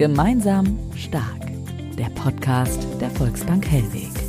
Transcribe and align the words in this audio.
Gemeinsam 0.00 0.78
stark. 0.96 1.52
Der 1.98 2.08
Podcast 2.14 2.86
der 3.02 3.10
Volksbank 3.10 3.70
Hellweg. 3.70 4.19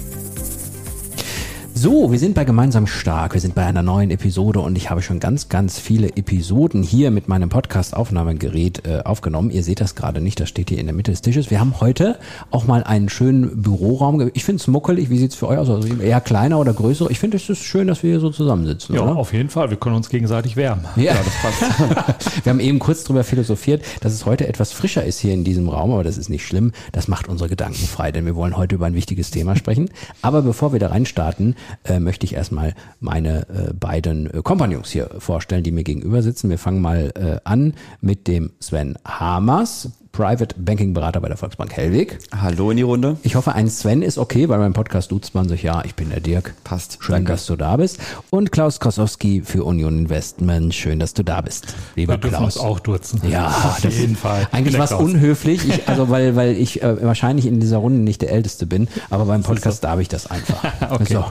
So, 1.84 2.12
wir 2.12 2.20
sind 2.20 2.35
bei 2.35 2.44
Gemeinsam 2.44 2.85
Stark. 2.85 3.34
Wir 3.34 3.41
sind 3.41 3.55
bei 3.55 3.66
einer 3.66 3.81
neuen 3.81 4.12
Episode 4.12 4.59
und 4.59 4.77
ich 4.77 4.91
habe 4.91 5.02
schon 5.02 5.20
ganz, 5.20 5.49
ganz 5.49 5.80
viele 5.80 6.09
Episoden 6.16 6.84
hier 6.84 7.09
mit 7.09 7.27
meinem 7.27 7.49
Podcast-Aufnahmegerät 7.49 8.85
äh, 8.85 8.99
aufgenommen. 9.03 9.49
Ihr 9.49 9.63
seht 9.63 9.81
das 9.81 9.95
gerade 9.95 10.22
nicht, 10.22 10.39
das 10.39 10.48
steht 10.48 10.70
hier 10.70 10.77
in 10.77 10.86
der 10.86 10.94
Mitte 10.94 11.09
des 11.09 11.22
Tisches. 11.22 11.49
Wir 11.49 11.59
haben 11.59 11.81
heute 11.81 12.20
auch 12.52 12.67
mal 12.67 12.84
einen 12.84 13.09
schönen 13.09 13.63
Büroraum. 13.63 14.30
Ich 14.36 14.45
finde 14.45 14.62
es 14.62 14.67
muckelig. 14.67 15.09
Wie 15.09 15.17
sieht's 15.17 15.34
für 15.34 15.48
euch 15.48 15.58
aus? 15.58 15.72
Also 15.72 15.88
eher 15.95 16.22
kleiner 16.22 16.59
oder 16.59 16.72
größer? 16.72 17.09
Ich 17.09 17.17
finde 17.17 17.38
es 17.38 17.49
ist 17.49 17.63
schön, 17.63 17.88
dass 17.88 18.03
wir 18.03 18.11
hier 18.11 18.20
so 18.20 18.30
zusammensitzen. 18.30 18.94
Ja, 18.94 19.02
oder? 19.02 19.16
auf 19.16 19.34
jeden 19.34 19.50
Fall. 19.50 19.72
Wir 19.72 19.77
können 19.77 19.95
uns 19.95 20.09
gegenseitig 20.09 20.55
wärmen. 20.55 20.86
Ja, 20.98 21.16
das 21.16 21.34
passt. 21.41 22.45
wir 22.45 22.52
haben 22.52 22.59
eben 22.59 22.77
kurz 22.77 23.05
drüber 23.05 23.23
philosophiert, 23.23 23.84
dass 24.02 24.13
es 24.13 24.27
heute 24.27 24.48
etwas 24.48 24.72
frischer 24.72 25.03
ist 25.03 25.17
hier 25.17 25.34
in 25.34 25.44
diesem 25.44 25.67
Raum, 25.67 25.91
aber 25.94 26.03
das 26.03 26.20
ist 26.20 26.30
nicht 26.30 26.45
schlimm. 26.45 26.73
Das 26.91 27.08
macht 27.08 27.27
unsere 27.27 27.50
Gedanken 27.50 27.88
frei, 27.88 28.11
denn 28.11 28.27
wir 28.27 28.36
wollen 28.36 28.55
heute 28.55 28.75
über 28.75 28.86
ein 28.86 28.94
wichtiges 28.94 29.31
Thema 29.31 29.55
sprechen. 29.55 29.89
Aber 30.22 30.44
bevor 30.44 30.73
wir 30.73 30.80
da 30.80 30.89
reinstarten, 30.89 31.55
äh, 31.83 32.00
möchte 32.00 32.25
ich 32.25 32.33
erstmal 32.33 32.73
meine 33.00 33.47
äh, 33.50 33.73
beiden 33.73 34.27
äh, 34.27 34.41
Kompagnons 34.41 34.89
hier 34.89 35.09
vorstellen, 35.19 35.64
die 35.64 35.72
mir 35.72 35.83
gegenüber 35.83 36.22
sitzen. 36.22 36.50
Wir 36.50 36.58
fangen 36.58 36.81
mal 36.81 37.11
äh, 37.16 37.39
an 37.44 37.73
mit 38.02 38.27
dem 38.27 38.52
Sven 38.59 38.97
Hamers, 39.05 39.89
Private 40.12 40.56
Banking 40.58 40.94
Berater 40.94 41.22
bei 41.22 41.30
der 41.30 41.38
Volksbank 41.38 41.72
Hellweg. 41.72 42.20
Hallo 42.36 42.70
in 42.72 42.78
die 42.78 42.84
Runde. 42.84 43.16
Ich 43.23 43.36
hoffe, 43.36 43.54
ein 43.54 43.70
Sven 43.70 44.02
ist 44.02 44.17
okay, 44.17 44.50
weil 44.50 44.59
beim 44.59 44.73
Podcast 44.73 45.12
duzt 45.12 45.34
man 45.34 45.48
sich 45.48 45.64
ja. 45.64 45.84
Ich 45.86 45.95
bin 45.95 46.09
der 46.09 46.20
Dirk. 46.20 46.54
Passt. 46.66 46.98
Schön, 47.00 47.14
Danke. 47.16 47.31
dass 47.31 47.45
du 47.45 47.56
da 47.56 47.78
bist. 47.78 47.98
Und 48.30 48.52
Klaus 48.52 48.82
Krasowski 48.82 49.42
für 49.42 49.64
Union 49.64 49.98
Investment. 50.00 50.73
Schön, 50.76 51.00
dass 51.00 51.14
du 51.14 51.23
da 51.23 51.39
bist. 51.39 51.73
Lieber 51.95 52.14
Wir 52.14 52.17
dürfen 52.17 52.38
Klaus. 52.38 52.58
uns 52.58 52.66
auch 52.66 52.80
duzen. 52.82 53.22
Ja, 53.30 53.48
auf 53.48 53.80
das 53.82 53.98
jeden 53.98 54.17
Fall. 54.17 54.48
Eigentlich 54.52 54.78
war 54.78 54.86
es 54.86 54.92
unhöflich, 54.92 55.67
ich, 55.67 55.88
also 55.88 56.09
weil, 56.09 56.36
weil 56.36 56.58
ich 56.58 56.84
äh, 56.84 57.02
wahrscheinlich 57.04 57.45
in 57.45 57.62
dieser 57.62 57.78
Runde 57.78 58.00
nicht 58.02 58.22
der 58.22 58.32
Älteste 58.32 58.66
bin, 58.66 58.89
aber 59.09 59.26
beim 59.26 59.44
Podcast 59.44 59.84
darf 59.86 60.00
ich 60.00 60.09
das 60.09 60.28
einfach. 60.28 60.64
Okay. 60.92 61.14
So. 61.14 61.23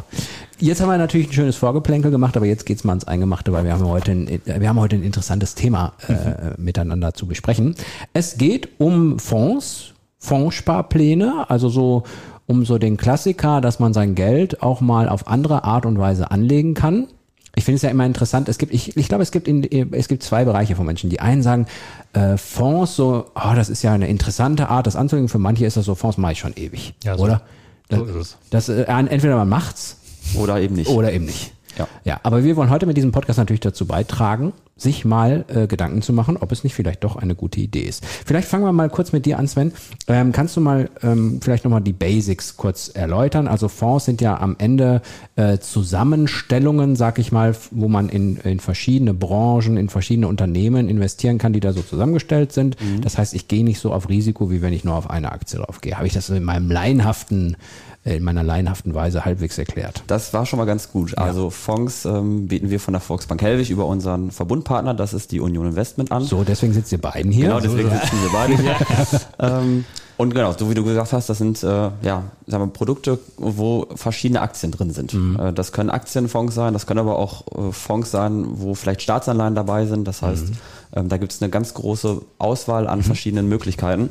Jetzt 0.61 0.80
haben 0.83 0.91
wir 0.91 0.98
natürlich 0.98 1.28
ein 1.28 1.33
schönes 1.33 1.56
Vorgeplänkel 1.56 2.11
gemacht, 2.11 2.36
aber 2.36 2.44
jetzt 2.44 2.66
geht's 2.66 2.84
mal 2.84 2.92
ans 2.92 3.05
Eingemachte, 3.06 3.53
weil 3.53 3.64
wir 3.64 3.72
haben 3.72 3.86
heute 3.86 4.12
ein, 4.12 4.41
wir 4.44 4.69
haben 4.69 4.78
heute 4.78 4.97
ein 4.97 5.02
interessantes 5.02 5.55
Thema 5.55 5.94
äh, 6.06 6.50
miteinander 6.61 7.14
zu 7.14 7.27
besprechen. 7.27 7.75
Es 8.12 8.36
geht 8.36 8.69
um 8.78 9.19
Fonds, 9.19 9.94
Fondssparpläne, 10.19 11.47
also 11.48 11.70
so 11.70 12.02
um 12.47 12.67
so 12.67 12.77
den 12.78 12.97
Klassiker, 12.98 13.61
dass 13.62 13.78
man 13.78 13.94
sein 13.94 14.14
Geld 14.14 14.62
auch 14.62 14.80
mal 14.83 15.08
auf 15.08 15.28
andere 15.28 15.64
Art 15.64 15.86
und 15.86 15.98
Weise 15.98 16.30
anlegen 16.30 16.74
kann. 16.74 17.06
Ich 17.55 17.64
finde 17.64 17.77
es 17.77 17.83
ja 17.83 17.91
immer 17.91 18.05
interessant. 18.05 18.48
Es 18.48 18.58
gibt, 18.58 18.74
ich, 18.74 18.97
ich 18.97 19.08
glaube, 19.08 19.22
es 19.22 19.30
gibt 19.30 19.48
in, 19.48 19.64
es 19.92 20.08
gibt 20.08 20.22
zwei 20.22 20.45
Bereiche 20.45 20.77
von 20.77 20.84
Menschen. 20.84 21.08
Die 21.11 21.20
einen 21.20 21.42
sagen, 21.42 21.67
äh, 22.12 22.36
Fonds, 22.36 22.97
so, 22.97 23.27
oh, 23.34 23.55
das 23.55 23.70
ist 23.70 23.83
ja 23.83 23.92
eine 23.92 24.08
interessante 24.08 24.69
Art, 24.69 24.86
das 24.86 24.95
anzulegen. 24.95 25.28
Für 25.28 25.39
manche 25.39 25.64
ist 25.64 25.77
das 25.77 25.86
so, 25.86 25.95
Fonds 25.95 26.19
mache 26.19 26.33
ich 26.33 26.39
schon 26.39 26.52
ewig, 26.55 26.95
Ja, 27.02 27.17
so- 27.17 27.24
oder? 27.24 27.42
so 27.91 28.05
ist 28.05 28.14
es. 28.14 28.36
Das, 28.50 28.69
äh, 28.69 28.83
entweder 28.83 29.36
man 29.36 29.48
macht's 29.48 29.99
Oder 30.36 30.61
eben 30.61 30.75
nicht. 30.75 30.89
oder 30.89 31.12
eben 31.12 31.27
nicht. 31.27 31.52
Ja. 31.79 31.89
ja, 32.05 32.20
aber 32.23 32.45
wir 32.45 32.57
wollen 32.57 32.70
heute 32.70 32.86
mit 32.86 32.96
diesem 32.96 33.13
Podcast 33.13 33.39
natürlich 33.39 33.61
dazu 33.61 33.86
beitragen, 33.86 34.52
sich 34.77 35.05
mal 35.05 35.45
äh, 35.48 35.67
Gedanken 35.67 36.02
zu 36.02 36.13
machen, 36.13 36.36
ob 36.39 36.52
es 36.52 36.64
nicht 36.64 36.74
vielleicht 36.74 37.05
doch 37.05 37.17
eine 37.17 37.35
gute 37.35 37.61
Idee 37.61 37.83
ist. 37.83 38.05
Vielleicht 38.05 38.48
fangen 38.48 38.64
wir 38.64 38.73
mal 38.73 38.89
kurz 38.89 39.13
mit 39.13 39.27
dir 39.27 39.39
an, 39.39 39.46
Sven. 39.46 39.73
Ähm, 40.08 40.33
kannst 40.33 40.57
du 40.57 40.61
mal 40.61 40.90
ähm, 41.02 41.40
vielleicht 41.42 41.64
nochmal 41.64 41.83
die 41.83 41.92
Basics 41.92 42.57
kurz 42.57 42.89
erläutern? 42.89 43.46
Also 43.46 43.69
Fonds 43.69 44.07
sind 44.07 44.20
ja 44.20 44.39
am 44.40 44.57
Ende 44.58 45.02
äh, 45.36 45.58
Zusammenstellungen, 45.58 46.96
sag 46.96 47.19
ich 47.19 47.30
mal, 47.30 47.55
wo 47.70 47.89
man 47.89 48.08
in, 48.08 48.39
in 48.39 48.58
verschiedene 48.58 49.13
Branchen, 49.13 49.77
in 49.77 49.90
verschiedene 49.90 50.29
Unternehmen 50.29 50.89
investieren 50.89 51.39
kann, 51.39 51.52
die 51.52 51.61
da 51.61 51.73
so 51.73 51.83
zusammengestellt 51.83 52.52
sind. 52.52 52.77
Das 53.02 53.19
heißt, 53.19 53.35
ich 53.35 53.48
gehe 53.48 53.64
nicht 53.64 53.80
so 53.80 53.92
auf 53.92 54.08
Risiko, 54.08 54.51
wie 54.51 54.63
wenn 54.63 54.73
ich 54.73 54.85
nur 54.85 54.95
auf 54.95 55.11
eine 55.11 55.33
Aktie 55.33 55.58
draufgehe. 55.58 55.96
Habe 55.96 56.07
ich 56.07 56.14
das 56.14 56.30
in 56.30 56.42
meinem 56.42 56.70
laienhaften, 56.70 57.57
in 58.05 58.22
meiner 58.22 58.42
laienhaften 58.42 58.94
Weise 58.94 59.24
halbwegs 59.24 59.58
erklärt? 59.58 60.02
Das 60.06 60.33
war 60.33 60.46
schon 60.46 60.58
mal 60.58 60.64
ganz 60.64 60.90
gut. 60.90 61.18
Also 61.18 61.50
Fonds 61.50 62.05
ähm, 62.05 62.48
bieten 62.48 62.70
wir 62.70 62.80
von 62.80 62.92
der 62.92 63.00
Volksbank 63.00 63.42
Helwig 63.42 63.70
über 63.70 63.86
unseren 63.86 64.30
Verbundpartner, 64.30 64.94
das 64.94 65.12
ist 65.12 65.33
die 65.33 65.40
Union 65.40 65.66
Investment 65.66 66.10
an. 66.10 66.24
So, 66.24 66.42
deswegen 66.44 66.72
sitzt 66.72 66.92
ihr 66.92 67.00
beiden 67.00 67.30
hier. 67.30 67.48
Genau, 67.48 67.60
deswegen 67.60 67.90
sitzen 67.90 68.22
wir 68.22 68.30
beide 68.33 68.56
hier. 68.56 68.77
ähm, 69.39 69.84
und 70.16 70.34
genau, 70.34 70.52
so 70.52 70.68
wie 70.68 70.74
du 70.74 70.84
gesagt 70.84 71.14
hast, 71.14 71.30
das 71.30 71.39
sind 71.39 71.62
äh, 71.62 71.66
ja, 71.66 72.24
sagen 72.46 72.64
wir, 72.64 72.66
Produkte, 72.66 73.18
wo 73.39 73.86
verschiedene 73.94 74.42
Aktien 74.42 74.70
drin 74.70 74.90
sind. 74.90 75.14
Äh, 75.14 75.55
das 75.55 75.72
können 75.72 75.89
Aktienfonds 75.89 76.55
sein, 76.55 76.74
das 76.74 76.86
können 76.86 77.00
aber 77.00 77.18
auch 77.18 77.46
äh, 77.56 77.72
Fonds 77.72 78.10
sein, 78.10 78.44
wo 78.48 78.74
vielleicht 78.74 79.00
Staatsanleihen 79.00 79.55
dabei 79.55 79.86
sind. 79.86 80.06
Das 80.06 80.20
heißt, 80.20 80.52
ähm, 80.94 81.08
da 81.08 81.16
gibt 81.16 81.33
es 81.33 81.40
eine 81.40 81.50
ganz 81.50 81.72
große 81.72 82.20
Auswahl 82.39 82.86
an 82.86 83.02
verschiedenen 83.02 83.48
Möglichkeiten. 83.48 84.10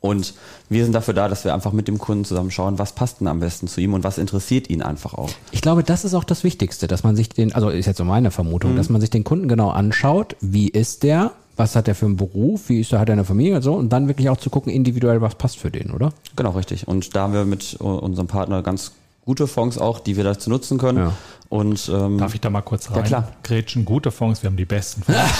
Und 0.00 0.34
wir 0.68 0.84
sind 0.84 0.92
dafür 0.92 1.14
da, 1.14 1.28
dass 1.28 1.44
wir 1.44 1.54
einfach 1.54 1.72
mit 1.72 1.88
dem 1.88 1.98
Kunden 1.98 2.24
zusammen 2.24 2.50
schauen, 2.50 2.78
was 2.78 2.92
passt 2.92 3.20
denn 3.20 3.28
am 3.28 3.40
besten 3.40 3.66
zu 3.66 3.80
ihm 3.80 3.94
und 3.94 4.04
was 4.04 4.18
interessiert 4.18 4.70
ihn 4.70 4.82
einfach 4.82 5.14
auch. 5.14 5.30
Ich 5.50 5.62
glaube, 5.62 5.82
das 5.82 6.04
ist 6.04 6.14
auch 6.14 6.24
das 6.24 6.44
Wichtigste, 6.44 6.86
dass 6.86 7.02
man 7.02 7.16
sich 7.16 7.28
den, 7.30 7.54
also 7.54 7.70
ist 7.70 7.86
jetzt 7.86 7.98
so 7.98 8.04
meine 8.04 8.30
Vermutung, 8.30 8.76
dass 8.76 8.88
man 8.88 9.00
sich 9.00 9.10
den 9.10 9.24
Kunden 9.24 9.48
genau 9.48 9.70
anschaut, 9.70 10.36
wie 10.40 10.68
ist 10.68 11.02
der, 11.02 11.32
was 11.56 11.74
hat 11.74 11.88
er 11.88 11.94
für 11.94 12.06
einen 12.06 12.16
Beruf, 12.16 12.68
wie 12.68 12.80
ist 12.80 12.92
er, 12.92 13.00
hat 13.00 13.08
er 13.08 13.14
eine 13.14 13.24
Familie 13.24 13.56
und 13.56 13.62
so, 13.62 13.74
und 13.74 13.88
dann 13.88 14.08
wirklich 14.08 14.28
auch 14.28 14.36
zu 14.36 14.50
gucken, 14.50 14.70
individuell, 14.70 15.22
was 15.22 15.34
passt 15.34 15.58
für 15.58 15.70
den, 15.70 15.90
oder? 15.90 16.12
Genau, 16.36 16.50
richtig. 16.50 16.86
Und 16.86 17.16
da 17.16 17.22
haben 17.22 17.32
wir 17.32 17.44
mit 17.44 17.74
unserem 17.74 18.26
Partner 18.26 18.62
ganz 18.62 18.92
gute 19.24 19.46
Fonds 19.46 19.76
auch, 19.78 19.98
die 19.98 20.16
wir 20.16 20.24
dazu 20.24 20.50
nutzen 20.50 20.78
können. 20.78 20.98
Ja. 20.98 21.12
Und 21.48 21.90
ähm, 21.92 22.18
Darf 22.18 22.34
ich 22.34 22.40
da 22.40 22.50
mal 22.50 22.62
kurz 22.62 22.90
rein? 22.90 22.98
Ja, 22.98 23.02
klar. 23.02 23.28
Gretchen, 23.42 23.84
gute 23.84 24.10
Fonds, 24.10 24.42
wir 24.42 24.48
haben 24.48 24.56
die 24.56 24.64
besten 24.64 25.02
Fonds. 25.02 25.20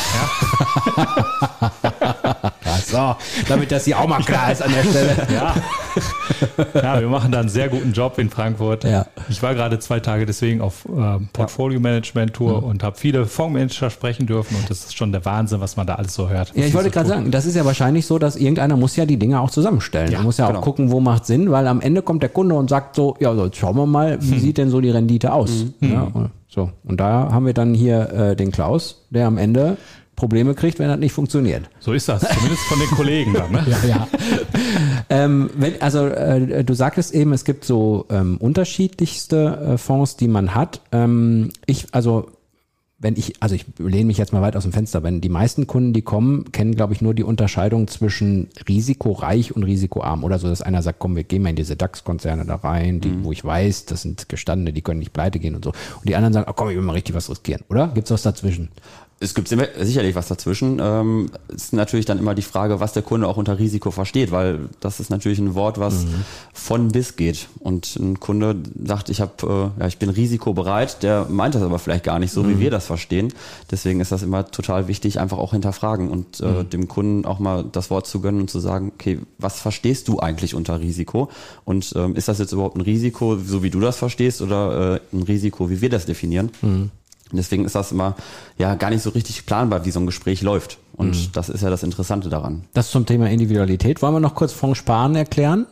Ja, 2.03 2.06
so, 2.87 3.17
damit 3.49 3.73
das 3.73 3.85
hier 3.85 3.99
auch 3.99 4.07
mal 4.07 4.23
klar 4.23 4.53
ist 4.53 4.63
an 4.63 4.73
der 4.73 4.83
Stelle. 4.83 5.17
ja. 5.33 5.55
ja, 6.75 7.01
wir 7.01 7.09
machen 7.09 7.33
da 7.33 7.41
einen 7.41 7.49
sehr 7.49 7.69
guten 7.69 7.93
Job 7.93 8.19
in 8.19 8.31
Frankfurt. 8.31 8.85
Ja. 8.85 9.07
Ich 9.29 9.43
war 9.43 9.55
gerade 9.55 9.79
zwei 9.79 10.01
Tage 10.01 10.27
deswegen 10.27 10.61
auf 10.61 10.85
äh, 10.87 11.19
Portfolio-Management-Tour 11.33 12.63
und 12.63 12.83
habe 12.83 12.97
viele 12.97 13.27
Fondsmanager 13.27 13.91
sprechen 13.91 14.27
dürfen 14.27 14.57
und 14.57 14.71
das 14.71 14.85
ist 14.85 14.97
schon 14.97 15.13
der 15.13 15.25
Wahnsinn, 15.25 15.61
was 15.61 15.77
man 15.77 15.87
da 15.87 15.95
alles 15.95 16.15
so 16.15 16.29
hört. 16.29 16.53
Ja, 16.55 16.65
ich 16.65 16.75
wollte 16.75 16.89
so 16.89 16.95
gerade 16.95 17.09
sagen, 17.09 17.31
das 17.31 17.47
ist 17.47 17.57
ja 17.57 17.65
wahrscheinlich 17.65 18.07
so, 18.07 18.19
dass 18.19 18.37
irgendeiner 18.37 18.77
muss 18.77 18.97
ja 18.97 19.07
die 19.07 19.19
Dinge 19.19 19.41
auch 19.41 19.51
zusammenstellen. 19.51 20.11
Ja, 20.11 20.19
er 20.19 20.25
muss 20.25 20.39
ja 20.39 20.47
auch 20.47 20.51
genau. 20.51 20.61
gucken, 20.63 20.91
wo 20.91 21.01
macht 21.01 21.27
Sinn, 21.27 21.51
weil 21.51 21.67
am 21.67 21.81
Ende 21.81 22.03
kommt 22.03 22.23
der 22.23 22.31
Kunde 22.31 22.55
und 22.55 22.71
sagt 22.71 22.97
so, 22.97 23.17
ja, 23.21 23.35
so, 23.35 23.47
jetzt 23.47 23.57
schauen 23.57 23.77
wir 23.77 23.87
mal, 23.87 24.19
wie 24.21 24.39
sieht 24.39 24.59
denn 24.59 24.71
so 24.71 24.81
die 24.81 24.91
Rendite 24.91 25.33
aus? 25.33 25.67
Ja, 25.81 26.09
und 26.13 26.31
so. 26.49 26.71
Und 26.85 27.01
da 27.01 27.31
haben 27.33 27.47
wir 27.47 27.53
dann 27.53 27.75
hier 27.75 28.11
äh, 28.11 28.37
den 28.37 28.51
Klaus, 28.51 29.07
der 29.11 29.27
am 29.27 29.37
Ende 29.37 29.77
Probleme 30.17 30.55
kriegt, 30.55 30.79
wenn 30.79 30.89
das 30.89 30.99
nicht 30.99 31.13
funktioniert. 31.13 31.69
So 31.79 31.93
ist 31.93 32.09
das, 32.09 32.23
zumindest 32.23 32.63
von 32.65 32.79
den 32.79 32.89
Kollegen 32.89 33.35
dann. 33.35 33.53
Ne? 33.53 33.67
Ja, 33.67 33.89
ja. 33.89 34.09
ähm, 35.11 35.51
wenn, 35.55 35.81
also 35.83 36.07
äh, 36.07 36.65
du 36.65 36.75
sagtest 36.75 37.13
eben, 37.15 37.33
es 37.33 37.45
gibt 37.45 37.65
so 37.65 38.07
ähm, 38.11 38.39
unterschiedlichste 38.39 39.75
äh, 39.75 39.79
Fonds, 39.79 40.17
die 40.17 40.29
man 40.29 40.55
hat. 40.55 40.81
Ähm, 40.93 41.51
ich, 41.67 41.89
also 41.93 42.31
wenn 42.99 43.15
ich, 43.17 43.35
also 43.43 43.55
ich 43.55 43.67
lehne 43.79 44.07
mich 44.07 44.17
jetzt 44.17 44.33
mal 44.33 44.41
weit 44.41 44.57
aus 44.57 44.63
dem 44.63 44.73
Fenster, 44.73 45.03
wenn 45.03 45.21
die 45.21 45.29
meisten 45.29 45.67
Kunden, 45.67 45.93
die 45.93 46.01
kommen, 46.01 46.51
kennen, 46.53 46.75
glaube 46.75 46.95
ich, 46.95 47.03
nur 47.03 47.13
die 47.13 47.25
Unterscheidung 47.25 47.89
zwischen 47.89 48.49
risikoreich 48.67 49.55
und 49.55 49.65
risikoarm. 49.65 50.25
Oder 50.25 50.39
so, 50.39 50.49
dass 50.49 50.63
einer 50.63 50.81
sagt, 50.81 50.99
komm, 50.99 51.15
wir 51.15 51.25
gehen 51.25 51.43
mal 51.43 51.51
in 51.51 51.57
diese 51.57 51.77
DAX-Konzerne 51.77 52.47
da 52.47 52.55
rein, 52.55 53.03
die, 53.03 53.23
wo 53.23 53.33
ich 53.33 53.45
weiß, 53.45 53.85
das 53.85 54.03
sind 54.03 54.31
gestandene, 54.31 54.73
die 54.73 54.81
können 54.81 55.01
nicht 55.01 55.13
pleite 55.13 55.39
gehen 55.39 55.55
und 55.55 55.65
so. 55.65 55.71
Und 55.71 56.09
die 56.09 56.17
anderen 56.17 56.33
sagen, 56.33 56.47
oh, 56.49 56.55
komm, 56.55 56.71
ich 56.71 56.77
will 56.77 56.83
mal 56.83 56.95
richtig 56.95 57.15
was 57.15 57.29
riskieren. 57.29 57.63
Oder? 57.69 57.89
Gibt's 57.89 58.11
was 58.11 58.23
dazwischen? 58.23 58.71
Es 59.19 59.35
gibt 59.35 59.49
sicherlich 59.49 60.15
was 60.15 60.29
dazwischen. 60.29 60.79
Ähm, 60.79 61.31
es 61.49 61.65
ist 61.65 61.73
natürlich 61.73 62.05
dann 62.05 62.19
immer 62.19 62.35
die 62.35 62.43
Frage, 62.43 62.81
was 62.81 62.93
der 62.93 63.03
Kunde 63.03 63.27
auch 63.27 63.39
unter 63.39 63.59
Risiko 63.59 63.91
versteht, 63.91 64.31
weil 64.31 64.69
das 64.81 65.01
ist 65.01 65.09
natürlich 65.09 65.39
ein 65.39 65.55
Wort, 65.55 65.79
was 65.79 66.05
von 66.53 66.89
bis 66.89 67.17
geht. 67.17 67.49
Und 67.61 67.97
ein 67.97 68.21
Kunde 68.21 68.57
sagt, 68.85 69.09
ich 69.09 69.23
habe, 69.23 69.73
äh, 69.79 69.81
ja, 69.81 69.87
ich 69.87 69.97
bin 69.97 70.11
risikobereit, 70.11 71.03
der 71.03 71.27
meint 71.31 71.55
das 71.55 71.63
aber 71.63 71.79
vielleicht 71.79 72.05
gar 72.05 72.19
nicht 72.19 72.31
so, 72.31 72.47
wie 72.47 72.61
wir 72.61 72.71
das 72.71 72.85
verstehen. 72.85 73.33
Deswegen 73.71 74.01
ist 74.01 74.13
das 74.13 74.23
immer 74.23 74.51
total 74.51 74.87
wichtig, 74.87 75.19
einfach 75.19 75.39
auch 75.39 75.53
hinterfragen 75.53 76.11
und 76.11 76.41
äh, 76.41 76.65
dem 76.65 76.87
Kunden 76.87 77.25
auch 77.25 77.39
mal 77.39 77.65
das 77.65 77.89
Wort 77.89 78.07
zu 78.07 78.21
gönnen 78.21 78.43
und 78.43 78.51
zu 78.51 78.61
sagen, 78.61 78.93
okay, 78.95 79.21
was 79.39 79.61
verstehst 79.61 80.09
du 80.09 80.21
eigentlich 80.21 80.55
unter 80.55 80.79
Risiko? 80.81 81.31
Und 81.65 81.91
ähm, 81.97 82.17
ist 82.17 82.29
das 82.29 82.39
jetzt 82.39 82.53
überhaupt 82.53 82.77
ein 82.77 82.83
Risiko, 82.83 83.39
so 83.39 83.63
wie 83.63 83.71
du 83.71 83.81
das 83.81 83.97
verstehst, 83.97 84.43
oder 84.43 84.97
äh, 84.97 85.17
ein 85.17 85.23
Risiko, 85.23 85.71
wie 85.71 85.81
wir 85.81 85.89
das 85.89 86.05
definieren? 86.05 86.51
Deswegen 87.33 87.65
ist 87.65 87.75
das 87.75 87.93
immer 87.93 88.15
ja 88.59 88.75
gar 88.75 88.91
nicht 88.91 89.03
so 89.03 89.11
richtig 89.11 89.47
planbar, 89.47 89.85
wie 89.85 89.91
so 89.91 90.01
ein 90.01 90.07
Gespräch 90.07 90.43
läuft. 90.43 90.79
Und 90.97 91.17
mhm. 91.17 91.33
das 91.33 91.49
ist 91.49 91.63
ja 91.63 91.71
das 91.71 91.83
Interessante 91.83 92.29
daran. 92.29 92.65
Das 92.73 92.91
zum 92.91 93.07
Thema 93.07 93.29
Individualität. 93.29 94.03
Wollen 94.03 94.15
wir 94.15 94.21
noch 94.21 94.35
kurz 94.35 94.53
Fonds 94.53 94.79
sparen 94.79 95.17
erklären? 95.17 95.67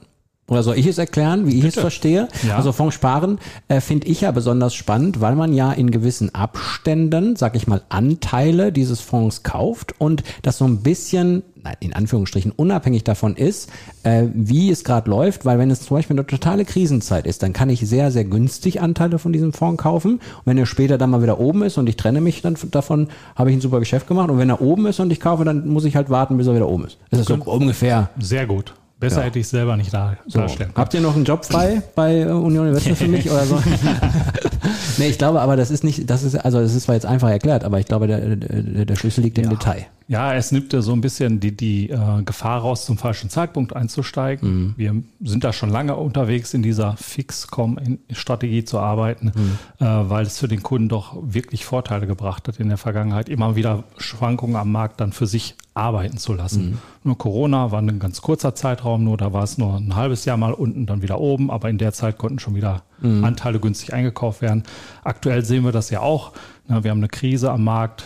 Oder 0.46 0.62
soll 0.62 0.76
ich 0.76 0.86
es 0.86 0.98
erklären, 0.98 1.46
wie 1.46 1.56
ich 1.56 1.62
Bitte. 1.62 1.80
es 1.80 1.80
verstehe? 1.80 2.28
Ja. 2.46 2.56
Also 2.56 2.72
Fonds 2.72 2.94
sparen 2.94 3.38
äh, 3.68 3.80
finde 3.80 4.08
ich 4.08 4.20
ja 4.20 4.30
besonders 4.30 4.74
spannend, 4.74 5.22
weil 5.22 5.36
man 5.36 5.54
ja 5.54 5.72
in 5.72 5.90
gewissen 5.90 6.34
Abständen, 6.34 7.34
sag 7.36 7.56
ich 7.56 7.66
mal, 7.66 7.80
Anteile 7.88 8.70
dieses 8.70 9.00
Fonds 9.00 9.42
kauft 9.42 9.98
und 9.98 10.22
das 10.42 10.58
so 10.58 10.66
ein 10.66 10.82
bisschen, 10.82 11.44
in 11.80 11.94
Anführungsstrichen, 11.94 12.52
unabhängig 12.52 13.04
davon 13.04 13.36
ist, 13.36 13.70
äh, 14.02 14.24
wie 14.34 14.70
es 14.70 14.84
gerade 14.84 15.08
läuft, 15.08 15.46
weil 15.46 15.58
wenn 15.58 15.70
es 15.70 15.80
zum 15.80 15.96
Beispiel 15.96 16.14
eine 16.14 16.26
totale 16.26 16.66
Krisenzeit 16.66 17.26
ist, 17.26 17.42
dann 17.42 17.54
kann 17.54 17.70
ich 17.70 17.80
sehr, 17.80 18.10
sehr 18.10 18.24
günstig 18.24 18.82
Anteile 18.82 19.18
von 19.18 19.32
diesem 19.32 19.54
Fonds 19.54 19.82
kaufen. 19.82 20.16
Und 20.16 20.42
wenn 20.44 20.58
er 20.58 20.66
später 20.66 20.98
dann 20.98 21.08
mal 21.08 21.22
wieder 21.22 21.40
oben 21.40 21.62
ist 21.62 21.78
und 21.78 21.88
ich 21.88 21.96
trenne 21.96 22.20
mich 22.20 22.42
dann 22.42 22.58
davon, 22.70 23.08
habe 23.34 23.48
ich 23.48 23.56
ein 23.56 23.62
super 23.62 23.78
Geschäft 23.78 24.06
gemacht. 24.08 24.28
Und 24.28 24.36
wenn 24.36 24.50
er 24.50 24.60
oben 24.60 24.84
ist 24.84 25.00
und 25.00 25.10
ich 25.10 25.20
kaufe, 25.20 25.46
dann 25.46 25.66
muss 25.66 25.86
ich 25.86 25.96
halt 25.96 26.10
warten, 26.10 26.36
bis 26.36 26.46
er 26.46 26.54
wieder 26.54 26.68
oben 26.68 26.84
ist. 26.84 26.98
Das 27.10 27.20
ist 27.20 27.28
so 27.28 27.36
ungefähr. 27.36 28.10
Sehr 28.18 28.46
gut. 28.46 28.74
Besser 28.98 29.18
ja. 29.18 29.24
hätte 29.24 29.38
ich 29.38 29.46
es 29.46 29.50
selber 29.50 29.76
nicht 29.76 29.92
da, 29.92 30.16
so. 30.26 30.38
darstellen 30.38 30.72
können. 30.72 30.82
Habt 30.82 30.94
ihr 30.94 31.00
noch 31.00 31.14
einen 31.14 31.24
Job 31.24 31.44
frei 31.44 31.82
bei 31.94 32.20
äh, 32.20 32.26
Union 32.26 32.68
Investment 32.68 32.98
für 32.98 33.08
mich 33.08 33.28
oder 33.30 33.44
so? 33.44 33.62
nee, 34.98 35.08
ich 35.08 35.18
glaube 35.18 35.40
aber, 35.40 35.56
das 35.56 35.70
ist 35.70 35.84
nicht, 35.84 36.08
das 36.08 36.22
ist, 36.22 36.36
also 36.36 36.60
das 36.60 36.74
ist 36.74 36.84
zwar 36.84 36.94
jetzt 36.94 37.06
einfach 37.06 37.30
erklärt, 37.30 37.64
aber 37.64 37.78
ich 37.80 37.86
glaube, 37.86 38.06
der, 38.06 38.36
der, 38.36 38.84
der 38.84 38.96
Schlüssel 38.96 39.22
liegt 39.22 39.38
ja. 39.38 39.44
im 39.44 39.50
Detail. 39.50 39.86
Ja, 40.06 40.34
es 40.34 40.52
nimmt 40.52 40.72
ja 40.74 40.82
so 40.82 40.92
ein 40.92 41.00
bisschen 41.00 41.40
die, 41.40 41.56
die 41.56 41.88
äh, 41.88 42.22
Gefahr 42.24 42.60
raus, 42.60 42.84
zum 42.84 42.98
falschen 42.98 43.30
Zeitpunkt 43.30 43.74
einzusteigen. 43.74 44.48
Mhm. 44.48 44.74
Wir 44.76 45.02
sind 45.22 45.44
da 45.44 45.52
schon 45.54 45.70
lange 45.70 45.96
unterwegs, 45.96 46.52
in 46.52 46.62
dieser 46.62 46.96
Fixcom-Strategie 46.98 48.64
zu 48.64 48.78
arbeiten, 48.80 49.32
mhm. 49.34 49.86
äh, 49.86 50.10
weil 50.10 50.26
es 50.26 50.38
für 50.38 50.48
den 50.48 50.62
Kunden 50.62 50.90
doch 50.90 51.16
wirklich 51.22 51.64
Vorteile 51.64 52.06
gebracht 52.06 52.48
hat 52.48 52.60
in 52.60 52.68
der 52.68 52.76
Vergangenheit, 52.76 53.30
immer 53.30 53.56
wieder 53.56 53.84
Schwankungen 53.96 54.56
am 54.56 54.70
Markt 54.72 55.00
dann 55.00 55.12
für 55.12 55.26
sich 55.26 55.54
arbeiten 55.72 56.18
zu 56.18 56.34
lassen. 56.34 56.72
Mhm. 56.72 56.78
Nur 57.02 57.18
Corona 57.18 57.72
war 57.72 57.80
ein 57.80 57.98
ganz 57.98 58.20
kurzer 58.20 58.54
Zeitraum, 58.54 59.04
nur 59.04 59.16
da 59.16 59.32
war 59.32 59.42
es 59.42 59.56
nur 59.56 59.76
ein 59.76 59.96
halbes 59.96 60.26
Jahr 60.26 60.36
mal 60.36 60.52
unten, 60.52 60.84
dann 60.84 61.00
wieder 61.02 61.18
oben, 61.18 61.50
aber 61.50 61.70
in 61.70 61.78
der 61.78 61.92
Zeit 61.92 62.18
konnten 62.18 62.38
schon 62.38 62.54
wieder 62.54 62.82
mhm. 63.00 63.24
Anteile 63.24 63.58
günstig 63.58 63.92
eingekauft 63.92 64.42
werden. 64.42 64.64
Aktuell 65.02 65.44
sehen 65.44 65.64
wir 65.64 65.72
das 65.72 65.90
ja 65.90 66.00
auch. 66.00 66.32
Wir 66.66 66.90
haben 66.90 66.98
eine 66.98 67.08
Krise 67.08 67.50
am 67.50 67.64
Markt 67.64 68.04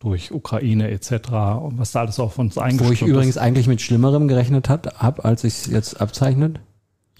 durch 0.00 0.32
Ukraine 0.32 0.90
etc. 0.90 1.12
und 1.62 1.78
was 1.78 1.92
da 1.92 2.00
alles 2.00 2.18
auf 2.18 2.38
uns 2.38 2.56
eingeschrieben 2.56 2.88
Wo 2.88 2.92
ich 2.92 3.02
übrigens 3.02 3.36
eigentlich 3.36 3.66
mit 3.66 3.82
Schlimmerem 3.82 4.28
gerechnet 4.28 4.68
habe, 4.68 5.24
als 5.24 5.44
ich 5.44 5.54
es 5.54 5.66
jetzt 5.66 6.00
abzeichnet. 6.00 6.60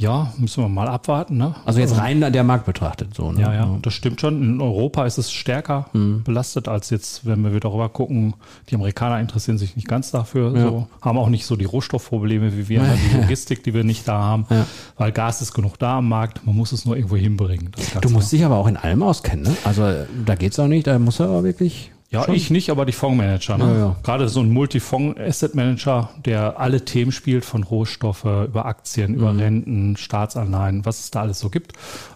Ja, 0.01 0.33
müssen 0.39 0.65
wir 0.65 0.69
mal 0.71 0.89
abwarten. 0.89 1.37
Ne? 1.37 1.55
Also 1.67 1.79
jetzt 1.79 1.99
rein 1.99 2.23
der 2.23 2.43
Markt 2.43 2.65
betrachtet. 2.65 3.13
So, 3.15 3.33
ne? 3.33 3.43
Ja, 3.43 3.53
ja, 3.53 3.79
das 3.83 3.93
stimmt 3.93 4.19
schon. 4.23 4.43
In 4.43 4.61
Europa 4.63 5.05
ist 5.05 5.19
es 5.19 5.31
stärker 5.31 5.91
mhm. 5.93 6.23
belastet 6.23 6.69
als 6.69 6.89
jetzt, 6.89 7.27
wenn 7.27 7.45
wir 7.45 7.61
darüber 7.61 7.91
gucken. 7.91 8.33
Die 8.71 8.77
Amerikaner 8.77 9.21
interessieren 9.21 9.59
sich 9.59 9.77
nicht 9.77 9.87
ganz 9.87 10.11
dafür, 10.11 10.57
ja. 10.57 10.63
so, 10.63 10.89
haben 11.03 11.19
auch 11.19 11.29
nicht 11.29 11.45
so 11.45 11.55
die 11.55 11.67
Rohstoffprobleme 11.67 12.57
wie 12.57 12.71
wir, 12.71 12.81
die 13.13 13.17
Logistik, 13.19 13.63
die 13.63 13.75
wir 13.75 13.85
nicht 13.85 14.09
da 14.09 14.19
haben, 14.19 14.47
ja. 14.49 14.65
weil 14.97 15.13
Gas 15.13 15.43
ist 15.43 15.53
genug 15.53 15.79
da 15.79 15.99
am 15.99 16.09
Markt. 16.09 16.47
Man 16.47 16.57
muss 16.57 16.73
es 16.73 16.87
nur 16.87 16.97
irgendwo 16.97 17.17
hinbringen. 17.17 17.71
Du 18.01 18.09
musst 18.09 18.33
dich 18.33 18.43
aber 18.43 18.57
auch 18.57 18.69
in 18.69 18.79
allem 18.79 19.03
auskennen. 19.03 19.45
Ne? 19.45 19.57
Also 19.65 19.83
da 20.25 20.35
geht 20.35 20.53
es 20.53 20.59
auch 20.59 20.67
nicht, 20.67 20.87
da 20.87 20.99
muss 20.99 21.21
er 21.21 21.27
aber 21.27 21.45
wirklich 21.45 21.91
ja, 22.11 22.25
Schon? 22.25 22.35
ich 22.35 22.51
nicht, 22.51 22.71
aber 22.71 22.85
die 22.87 22.93
Fondsmanager. 22.93 23.57
Ne? 23.57 23.65
Ja, 23.65 23.79
ja. 23.79 23.97
Gerade 24.03 24.29
so 24.29 24.41
ein 24.41 24.51
Multifonds-Asset-Manager, 24.51 26.11
der 26.25 26.59
alle 26.59 26.85
Themen 26.85 27.13
spielt, 27.13 27.45
von 27.45 27.63
Rohstoffe 27.63 28.25
über 28.25 28.67
Aktien, 28.67 29.13
mhm. 29.13 29.19
über 29.19 29.37
Renten, 29.37 29.97
Staatsanleihen, 29.97 30.85
was 30.85 30.99
es 30.99 31.13
da 31.13 31.21
alles 31.21 31.39
so 31.39 31.51
gibt. 31.51 31.73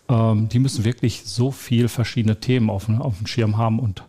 Ähm, 0.08 0.48
die 0.48 0.58
müssen 0.58 0.84
wirklich 0.84 1.22
so 1.24 1.52
viel 1.52 1.86
verschiedene 1.86 2.40
Themen 2.40 2.70
auf, 2.70 2.88
auf 2.88 3.18
dem 3.18 3.28
Schirm 3.28 3.56
haben 3.56 3.78
und 3.78 4.02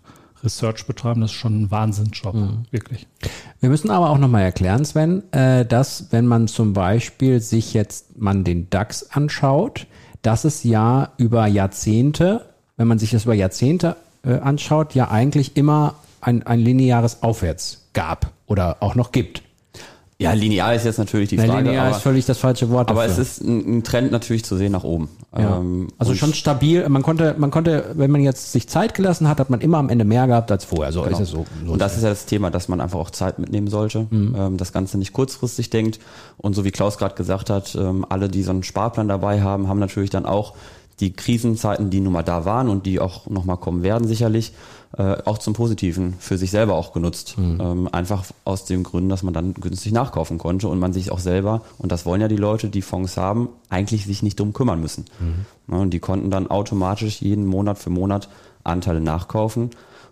Research 0.44 0.88
betreiben. 0.88 1.22
Das 1.22 1.30
ist 1.30 1.38
schon 1.38 1.64
ein 1.64 1.72
Wahnsinnsjob, 1.72 2.34
mhm. 2.34 2.66
wirklich. 2.72 3.06
Wir 3.60 3.70
müssen 3.70 3.92
aber 3.92 4.10
auch 4.10 4.18
nochmal 4.18 4.42
erklären, 4.42 4.86
Sven, 4.86 5.32
äh, 5.34 5.68
dass 5.68 6.12
wenn 6.12 6.26
man 6.26 6.48
zum 6.48 6.74
Beispiel 6.74 7.42
sich 7.42 7.76
jetzt 7.76 8.20
man 8.20 8.44
den 8.44 8.72
DAX 8.72 9.12
anschaut, 9.12 9.86
dass 10.24 10.46
es 10.46 10.64
ja 10.64 11.12
über 11.18 11.46
Jahrzehnte, 11.46 12.50
wenn 12.76 12.88
man 12.88 12.98
sich 12.98 13.12
das 13.12 13.26
über 13.26 13.36
Jahrzehnte 13.36 13.98
äh, 14.26 14.40
anschaut, 14.40 14.96
ja 14.96 15.10
eigentlich 15.10 15.56
immer 15.56 15.96
ein, 16.22 16.44
ein 16.44 16.60
lineares 16.60 17.24
Aufwärts 17.24 17.88
gab 17.94 18.32
oder 18.48 18.78
auch 18.82 18.96
noch 18.96 19.12
gibt. 19.12 19.44
Ja, 20.18 20.32
linear 20.32 20.74
ist 20.74 20.86
jetzt 20.86 20.98
natürlich 20.98 21.28
die 21.28 21.36
Frage. 21.36 21.52
Nein, 21.52 21.66
linear 21.66 21.88
aber, 21.88 21.98
ist 21.98 22.02
völlig 22.02 22.26
das 22.26 22.38
falsche 22.38 22.70
Wort. 22.70 22.90
Aber 22.90 23.06
dafür. 23.06 23.22
es 23.22 23.32
ist 23.40 23.44
ein, 23.44 23.80
ein, 23.80 23.84
Trend 23.84 24.14
natürlich 24.14 24.46
zu 24.46 24.56
sehen 24.56 24.72
nach 24.72 24.86
oben. 24.86 25.10
Ja. 25.38 25.58
Ähm, 25.58 25.90
also 25.98 26.16
schon 26.16 26.34
stabil. 26.34 26.88
Man 26.88 27.04
konnte, 27.04 27.36
man 27.38 27.52
konnte, 27.52 27.92
wenn 27.96 28.12
man 28.12 28.22
jetzt 28.22 28.54
sich 28.54 28.70
Zeit 28.70 28.94
gelassen 28.94 29.28
hat, 29.28 29.42
hat 29.42 29.50
man 29.50 29.60
immer 29.60 29.78
am 29.78 29.90
Ende 29.90 30.06
mehr 30.06 30.26
gehabt 30.26 30.52
als 30.52 30.64
vorher. 30.64 30.94
So 30.94 31.02
genau. 31.02 31.18
ist 31.18 31.22
es 31.22 31.30
so. 31.32 31.46
so 31.66 31.74
und 31.74 31.82
das 31.82 31.98
ist 31.98 32.04
ja 32.04 32.10
das 32.10 32.26
Thema, 32.26 32.50
dass 32.50 32.70
man 32.70 32.80
einfach 32.80 32.98
auch 32.98 33.10
Zeit 33.10 33.40
mitnehmen 33.40 33.68
sollte, 33.68 34.08
mhm. 34.10 34.36
ähm, 34.38 34.58
das 34.58 34.72
Ganze 34.72 34.98
nicht 34.98 35.12
kurzfristig 35.12 35.70
denkt. 35.70 36.00
Und 36.38 36.54
so 36.54 36.64
wie 36.64 36.72
Klaus 36.72 36.98
gerade 36.98 37.16
gesagt 37.16 37.50
hat, 37.50 37.76
ähm, 37.76 38.06
alle, 38.08 38.30
die 38.30 38.44
so 38.44 38.52
einen 38.52 38.64
Sparplan 38.64 39.10
dabei 39.10 39.42
haben, 39.42 39.68
haben 39.68 39.80
natürlich 39.80 40.12
dann 40.12 40.26
auch 40.26 40.54
die 41.00 41.14
Krisenzeiten, 41.14 41.90
die 41.90 42.00
nun 42.00 42.14
mal 42.14 42.24
da 42.24 42.46
waren 42.46 42.70
und 42.70 42.86
die 42.86 43.00
auch 43.00 43.28
nochmal 43.28 43.58
kommen 43.58 43.84
werden 43.84 44.08
sicherlich, 44.08 44.54
äh, 44.98 45.18
auch 45.26 45.38
zum 45.38 45.54
Positiven 45.54 46.16
für 46.20 46.38
sich 46.38 46.52
selber 46.52 46.76
auch 46.76 46.94
genutzt. 46.94 47.38
Mhm. 47.38 47.60
Ähm, 47.60 47.90
einfach 47.92 48.24
aus 48.46 48.66
dem 48.66 48.84
Gründen, 48.84 49.10
dass 49.10 49.24
man 49.24 49.34
dann 49.34 49.54
günstig 49.54 49.92
nachkaufen 49.92 50.38
konnte 50.38 50.70
und 50.70 50.80
man 50.80 50.94
sich 50.94 51.12
auch 51.12 51.20
selber, 51.20 51.62
und 51.78 51.92
das 51.92 52.06
wollen 52.06 52.22
ja 52.22 52.28
die 52.28 52.38
Leute, 52.38 52.70
die 52.70 52.82
Fonds 52.82 53.18
haben, 53.18 53.50
eigentlich 53.70 54.06
sich 54.06 54.24
nicht 54.24 54.40
drum 54.40 54.54
kümmern 54.54 54.80
müssen. 54.80 55.06
Mhm. 55.20 55.74
Ja, 55.74 55.80
und 55.80 55.92
die 55.92 56.00
konnten 56.00 56.32
dann 56.32 56.48
automatisch 56.50 57.22
jeden 57.22 57.46
Monat 57.46 57.78
für 57.78 57.90
Monat 57.90 58.30
Anteile 58.64 59.02
nachkaufen. 59.02 59.72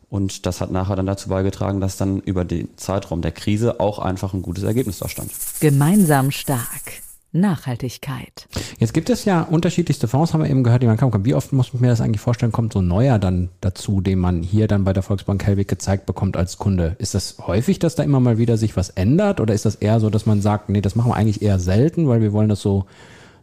Und 0.10 0.46
das 0.46 0.62
hat 0.62 0.70
nachher 0.70 0.96
dann 0.96 1.08
dazu 1.08 1.30
beigetragen, 1.30 1.82
dass 1.82 1.98
dann 1.98 2.20
über 2.20 2.46
den 2.46 2.68
Zeitraum 2.78 3.22
der 3.22 3.32
Krise 3.32 3.80
auch 3.80 3.98
einfach 3.98 4.34
ein 4.34 4.44
gutes 4.44 4.64
Ergebnis 4.64 5.00
da 5.00 5.10
stand. 5.10 5.32
Gemeinsam 5.60 6.30
stark. 6.30 7.03
Nachhaltigkeit. 7.34 8.48
Jetzt 8.80 8.94
gibt 8.94 9.10
es 9.10 9.26
ja 9.26 9.42
unterschiedlichste 9.42 10.08
Fonds, 10.08 10.34
haben 10.34 10.44
wir 10.44 10.50
eben 10.50 10.64
gehört, 10.64 10.82
die 10.84 10.88
man 10.88 10.98
kaufen 10.98 11.12
kann. 11.12 11.26
Wie 11.26 11.34
oft 11.34 11.52
muss 11.52 11.74
man 11.74 11.82
mir 11.82 11.90
das 11.90 12.00
eigentlich 12.00 12.22
vorstellen, 12.22 12.52
kommt 12.52 12.74
so 12.74 12.80
ein 12.80 12.88
neuer 12.88 13.20
dann 13.20 13.50
dazu, 13.60 14.02
den 14.02 14.20
man 14.20 14.44
hier 14.44 14.68
dann 14.68 14.84
bei 14.84 14.94
der 14.94 15.04
Volksbank 15.04 15.44
Helwig 15.46 15.68
gezeigt 15.68 16.06
bekommt 16.06 16.38
als 16.38 16.58
Kunde? 16.58 16.96
Ist 17.00 17.16
das 17.16 17.38
häufig, 17.40 17.80
dass 17.80 17.96
da 17.96 18.04
immer 18.04 18.20
mal 18.20 18.38
wieder 18.38 18.58
sich 18.58 18.78
was 18.78 18.90
ändert 18.90 19.42
oder 19.42 19.54
ist 19.54 19.66
das 19.66 19.76
eher 19.76 20.00
so, 20.00 20.10
dass 20.10 20.26
man 20.26 20.42
sagt, 20.42 20.70
nee, 20.70 20.82
das 20.82 20.96
machen 20.96 21.12
wir 21.12 21.16
eigentlich 21.16 21.42
eher 21.42 21.60
selten, 21.60 22.08
weil 22.08 22.22
wir 22.22 22.34
wollen 22.34 22.50
das 22.50 22.62
so 22.62 22.86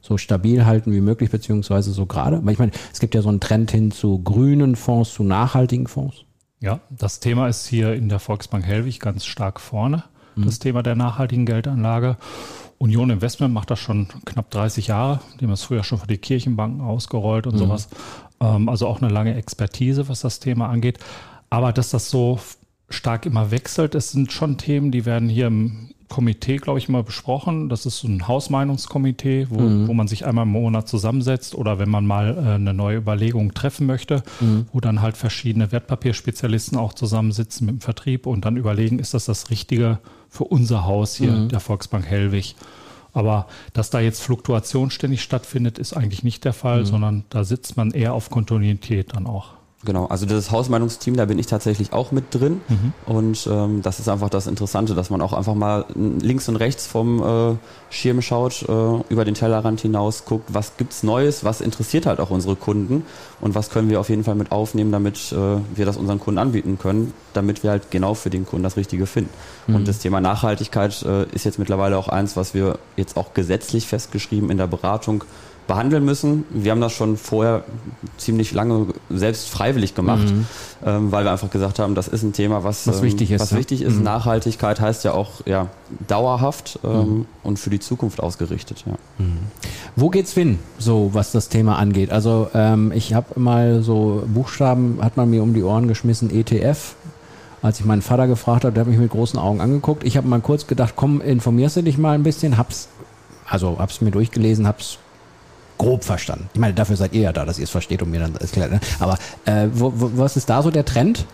so 0.02 0.16
stabil 0.16 0.64
halten 0.64 0.92
wie 0.92 1.00
möglich, 1.00 1.30
beziehungsweise 1.30 1.92
so 1.92 2.06
gerade. 2.06 2.44
Weil 2.44 2.54
ich 2.54 2.58
meine, 2.58 2.72
es 2.92 3.00
gibt 3.00 3.14
ja 3.14 3.22
so 3.22 3.28
einen 3.28 3.40
Trend 3.40 3.70
hin 3.70 3.90
zu 3.90 4.18
grünen 4.18 4.76
Fonds, 4.76 5.12
zu 5.12 5.22
nachhaltigen 5.22 5.86
Fonds. 5.86 6.24
Ja, 6.60 6.80
das 6.90 7.20
Thema 7.20 7.48
ist 7.48 7.66
hier 7.66 7.94
in 7.94 8.08
der 8.08 8.18
Volksbank 8.18 8.66
Helwig 8.66 9.00
ganz 9.00 9.24
stark 9.24 9.60
vorne, 9.60 10.04
mhm. 10.34 10.44
das 10.46 10.58
Thema 10.58 10.82
der 10.82 10.96
nachhaltigen 10.96 11.46
Geldanlage. 11.46 12.16
Union 12.78 13.10
Investment 13.10 13.52
macht 13.52 13.70
das 13.70 13.78
schon 13.78 14.08
knapp 14.24 14.50
30 14.50 14.86
Jahre. 14.86 15.20
Die 15.38 15.44
haben 15.44 15.52
es 15.52 15.62
früher 15.62 15.84
schon 15.84 15.98
für 15.98 16.06
die 16.06 16.18
Kirchenbanken 16.18 16.80
ausgerollt 16.80 17.46
und 17.46 17.54
mhm. 17.54 17.58
sowas. 17.58 17.88
Ähm, 18.40 18.68
also 18.68 18.86
auch 18.86 19.02
eine 19.02 19.12
lange 19.12 19.34
Expertise, 19.34 20.08
was 20.08 20.20
das 20.20 20.40
Thema 20.40 20.68
angeht. 20.68 20.98
Aber 21.50 21.72
dass 21.72 21.90
das 21.90 22.10
so 22.10 22.40
stark 22.88 23.26
immer 23.26 23.50
wechselt, 23.50 23.94
es 23.94 24.12
sind 24.12 24.32
schon 24.32 24.56
Themen, 24.56 24.90
die 24.90 25.04
werden 25.04 25.28
hier 25.28 25.48
im 25.48 25.90
Komitee, 26.10 26.56
glaube 26.56 26.80
ich, 26.80 26.88
mal 26.88 27.04
besprochen. 27.04 27.68
Das 27.68 27.86
ist 27.86 28.00
so 28.00 28.08
ein 28.08 28.26
Hausmeinungskomitee, 28.26 29.46
wo, 29.48 29.60
mhm. 29.60 29.88
wo 29.88 29.94
man 29.94 30.08
sich 30.08 30.26
einmal 30.26 30.42
im 30.42 30.50
Monat 30.50 30.88
zusammensetzt 30.88 31.54
oder 31.54 31.78
wenn 31.78 31.88
man 31.88 32.04
mal 32.04 32.36
äh, 32.36 32.54
eine 32.54 32.74
neue 32.74 32.98
Überlegung 32.98 33.54
treffen 33.54 33.86
möchte, 33.86 34.22
mhm. 34.40 34.66
wo 34.72 34.80
dann 34.80 35.00
halt 35.00 35.16
verschiedene 35.16 35.72
Wertpapierspezialisten 35.72 36.76
auch 36.76 36.92
zusammensitzen 36.92 37.64
mit 37.66 37.76
dem 37.76 37.80
Vertrieb 37.80 38.26
und 38.26 38.44
dann 38.44 38.56
überlegen, 38.56 38.98
ist 38.98 39.14
das 39.14 39.24
das 39.24 39.50
Richtige 39.50 40.00
für 40.28 40.44
unser 40.44 40.84
Haus 40.84 41.14
hier, 41.14 41.30
mhm. 41.30 41.48
der 41.48 41.60
Volksbank 41.60 42.04
Hellwig. 42.04 42.56
Aber 43.12 43.46
dass 43.72 43.90
da 43.90 44.00
jetzt 44.00 44.20
Fluktuation 44.20 44.90
ständig 44.90 45.22
stattfindet, 45.22 45.78
ist 45.78 45.92
eigentlich 45.92 46.24
nicht 46.24 46.44
der 46.44 46.52
Fall, 46.52 46.80
mhm. 46.80 46.86
sondern 46.86 47.24
da 47.30 47.44
sitzt 47.44 47.76
man 47.76 47.92
eher 47.92 48.14
auf 48.14 48.30
Kontinuität 48.30 49.14
dann 49.14 49.26
auch. 49.26 49.59
Genau, 49.82 50.04
also 50.06 50.26
das 50.26 50.50
Hausmeinungsteam, 50.50 51.16
da 51.16 51.24
bin 51.24 51.38
ich 51.38 51.46
tatsächlich 51.46 51.94
auch 51.94 52.12
mit 52.12 52.34
drin. 52.34 52.60
Mhm. 52.68 52.92
Und 53.06 53.48
ähm, 53.50 53.80
das 53.80 53.98
ist 53.98 54.10
einfach 54.10 54.28
das 54.28 54.46
Interessante, 54.46 54.94
dass 54.94 55.08
man 55.08 55.22
auch 55.22 55.32
einfach 55.32 55.54
mal 55.54 55.86
links 55.94 56.50
und 56.50 56.56
rechts 56.56 56.86
vom 56.86 57.22
äh, 57.22 57.56
Schirm 57.88 58.20
schaut, 58.20 58.62
äh, 58.68 58.72
über 59.08 59.24
den 59.24 59.32
Tellerrand 59.32 59.80
hinaus 59.80 60.26
guckt, 60.26 60.52
was 60.52 60.76
gibt's 60.76 61.02
Neues, 61.02 61.44
was 61.44 61.62
interessiert 61.62 62.04
halt 62.04 62.20
auch 62.20 62.28
unsere 62.28 62.56
Kunden 62.56 63.06
und 63.40 63.54
was 63.54 63.70
können 63.70 63.88
wir 63.88 64.00
auf 64.00 64.10
jeden 64.10 64.22
Fall 64.22 64.34
mit 64.34 64.52
aufnehmen, 64.52 64.92
damit 64.92 65.32
äh, 65.32 65.36
wir 65.74 65.86
das 65.86 65.96
unseren 65.96 66.20
Kunden 66.20 66.38
anbieten 66.38 66.78
können, 66.78 67.14
damit 67.32 67.62
wir 67.62 67.70
halt 67.70 67.90
genau 67.90 68.12
für 68.12 68.28
den 68.28 68.44
Kunden 68.44 68.64
das 68.64 68.76
Richtige 68.76 69.06
finden. 69.06 69.30
Mhm. 69.66 69.76
Und 69.76 69.88
das 69.88 70.00
Thema 70.00 70.20
Nachhaltigkeit 70.20 71.02
äh, 71.04 71.24
ist 71.32 71.44
jetzt 71.44 71.58
mittlerweile 71.58 71.96
auch 71.96 72.08
eins, 72.08 72.36
was 72.36 72.52
wir 72.52 72.78
jetzt 72.96 73.16
auch 73.16 73.32
gesetzlich 73.32 73.86
festgeschrieben 73.86 74.50
in 74.50 74.58
der 74.58 74.66
Beratung 74.66 75.24
behandeln 75.70 76.04
müssen. 76.04 76.44
Wir 76.50 76.72
haben 76.72 76.80
das 76.80 76.92
schon 76.92 77.16
vorher 77.16 77.62
ziemlich 78.16 78.52
lange 78.52 78.88
selbst 79.08 79.48
freiwillig 79.48 79.94
gemacht, 79.94 80.28
mhm. 80.28 80.46
ähm, 80.84 81.12
weil 81.12 81.22
wir 81.24 81.30
einfach 81.30 81.48
gesagt 81.48 81.78
haben, 81.78 81.94
das 81.94 82.08
ist 82.08 82.24
ein 82.24 82.32
Thema, 82.32 82.64
was, 82.64 82.88
was 82.88 82.96
ähm, 82.96 83.02
wichtig 83.04 83.30
ist. 83.30 83.40
Was 83.40 83.54
wichtig 83.54 83.82
ist. 83.82 83.98
Mhm. 83.98 84.02
Nachhaltigkeit 84.02 84.80
heißt 84.80 85.04
ja 85.04 85.12
auch 85.12 85.46
ja, 85.46 85.68
dauerhaft 86.08 86.80
ähm, 86.82 86.90
mhm. 86.90 87.26
und 87.44 87.60
für 87.60 87.70
die 87.70 87.78
Zukunft 87.78 88.20
ausgerichtet. 88.20 88.82
Ja. 88.84 88.94
Mhm. 89.18 89.38
Wo 89.94 90.10
geht's 90.10 90.32
hin, 90.32 90.58
so 90.76 91.10
was 91.12 91.30
das 91.30 91.48
Thema 91.48 91.78
angeht? 91.78 92.10
Also 92.10 92.50
ähm, 92.52 92.90
ich 92.92 93.14
habe 93.14 93.38
mal 93.38 93.80
so 93.84 94.24
Buchstaben, 94.26 94.98
hat 95.00 95.16
man 95.16 95.30
mir 95.30 95.40
um 95.40 95.54
die 95.54 95.62
Ohren 95.62 95.86
geschmissen, 95.86 96.34
ETF. 96.34 96.96
Als 97.62 97.78
ich 97.78 97.86
meinen 97.86 98.02
Vater 98.02 98.26
gefragt 98.26 98.64
habe, 98.64 98.72
der 98.72 98.80
hat 98.80 98.88
mich 98.90 98.98
mit 98.98 99.12
großen 99.12 99.38
Augen 99.38 99.60
angeguckt. 99.60 100.02
Ich 100.02 100.16
habe 100.16 100.26
mal 100.26 100.40
kurz 100.40 100.66
gedacht, 100.66 100.94
komm, 100.96 101.20
informierst 101.20 101.76
du 101.76 101.82
dich 101.82 101.96
mal 101.96 102.16
ein 102.16 102.24
bisschen, 102.24 102.58
hab's, 102.58 102.88
also 103.46 103.76
hab's 103.78 104.00
mir 104.00 104.10
durchgelesen, 104.10 104.66
hab's 104.66 104.98
grob 105.80 106.04
verstanden. 106.04 106.50
Ich 106.52 106.60
meine, 106.60 106.74
dafür 106.74 106.96
seid 106.96 107.14
ihr 107.14 107.22
ja 107.22 107.32
da, 107.32 107.46
dass 107.46 107.58
ihr 107.58 107.64
es 107.64 107.70
versteht 107.70 108.02
und 108.02 108.10
mir 108.10 108.20
dann 108.20 108.34
klar. 108.34 108.68
Ne? 108.68 108.80
Aber 108.98 109.16
äh, 109.46 109.66
wo, 109.72 109.92
wo, 109.96 110.10
was 110.14 110.36
ist 110.36 110.50
da 110.50 110.62
so 110.62 110.70
der 110.70 110.84
Trend? 110.84 111.24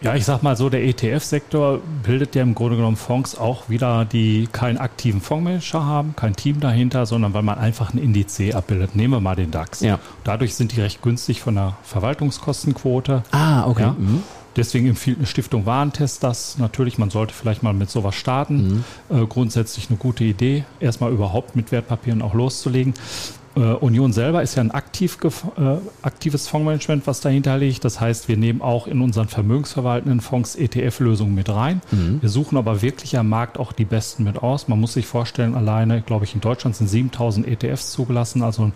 Ja, 0.00 0.14
ich 0.14 0.24
sag 0.24 0.42
mal 0.42 0.56
so, 0.56 0.70
der 0.70 0.82
ETF-Sektor 0.82 1.80
bildet 2.02 2.34
ja 2.34 2.42
im 2.42 2.54
Grunde 2.54 2.76
genommen 2.76 2.96
Fonds 2.96 3.36
auch 3.36 3.68
wieder, 3.68 4.06
die 4.06 4.48
keinen 4.50 4.78
aktiven 4.78 5.20
Fondsmanager 5.20 5.84
haben, 5.84 6.16
kein 6.16 6.34
Team 6.34 6.60
dahinter, 6.60 7.04
sondern 7.04 7.34
weil 7.34 7.42
man 7.42 7.58
einfach 7.58 7.90
einen 7.90 8.02
Indiz 8.02 8.40
abbildet. 8.54 8.96
Nehmen 8.96 9.12
wir 9.12 9.20
mal 9.20 9.36
den 9.36 9.50
DAX. 9.50 9.80
Ja. 9.80 9.98
Dadurch 10.24 10.54
sind 10.54 10.74
die 10.74 10.80
recht 10.80 11.02
günstig 11.02 11.42
von 11.42 11.56
der 11.56 11.76
Verwaltungskostenquote. 11.82 13.22
Ah, 13.32 13.66
okay. 13.66 13.82
Ja. 13.82 13.96
Mhm. 13.98 14.22
Deswegen 14.56 14.88
empfiehlt 14.88 15.18
eine 15.18 15.26
Stiftung 15.26 15.66
Warentest 15.66 16.22
das. 16.24 16.58
Natürlich, 16.58 16.98
man 16.98 17.10
sollte 17.10 17.34
vielleicht 17.34 17.62
mal 17.62 17.74
mit 17.74 17.90
sowas 17.90 18.14
starten. 18.14 18.84
Äh, 19.08 19.26
grundsätzlich 19.26 19.88
eine 19.90 19.98
gute 19.98 20.24
Idee, 20.24 20.64
erstmal 20.80 21.12
überhaupt 21.12 21.56
mit 21.56 21.72
Wertpapieren 21.72 22.22
auch 22.22 22.34
loszulegen. 22.34 22.94
Äh, 23.56 23.60
Union 23.60 24.12
selber 24.12 24.42
ist 24.42 24.54
ja 24.54 24.62
ein 24.62 24.70
aktiv, 24.70 25.18
äh, 25.24 25.76
aktives 26.02 26.46
Fondsmanagement, 26.46 27.06
was 27.06 27.20
dahinter 27.20 27.58
liegt. 27.58 27.84
Das 27.84 28.00
heißt, 28.00 28.28
wir 28.28 28.36
nehmen 28.36 28.62
auch 28.62 28.86
in 28.86 29.00
unseren 29.00 29.28
vermögensverwaltenden 29.28 30.20
Fonds 30.20 30.54
ETF-Lösungen 30.54 31.34
mit 31.34 31.48
rein. 31.48 31.80
Wir 32.20 32.28
suchen 32.28 32.56
aber 32.58 32.80
wirklich 32.82 33.18
am 33.18 33.28
Markt 33.28 33.58
auch 33.58 33.72
die 33.72 33.84
besten 33.84 34.24
mit 34.24 34.38
aus. 34.38 34.68
Man 34.68 34.80
muss 34.80 34.92
sich 34.92 35.06
vorstellen, 35.06 35.54
alleine, 35.56 36.00
glaube 36.02 36.24
ich, 36.24 36.34
in 36.34 36.40
Deutschland 36.40 36.76
sind 36.76 36.88
7000 36.88 37.46
ETFs 37.46 37.90
zugelassen. 37.90 38.42
Also 38.42 38.66
ein 38.66 38.72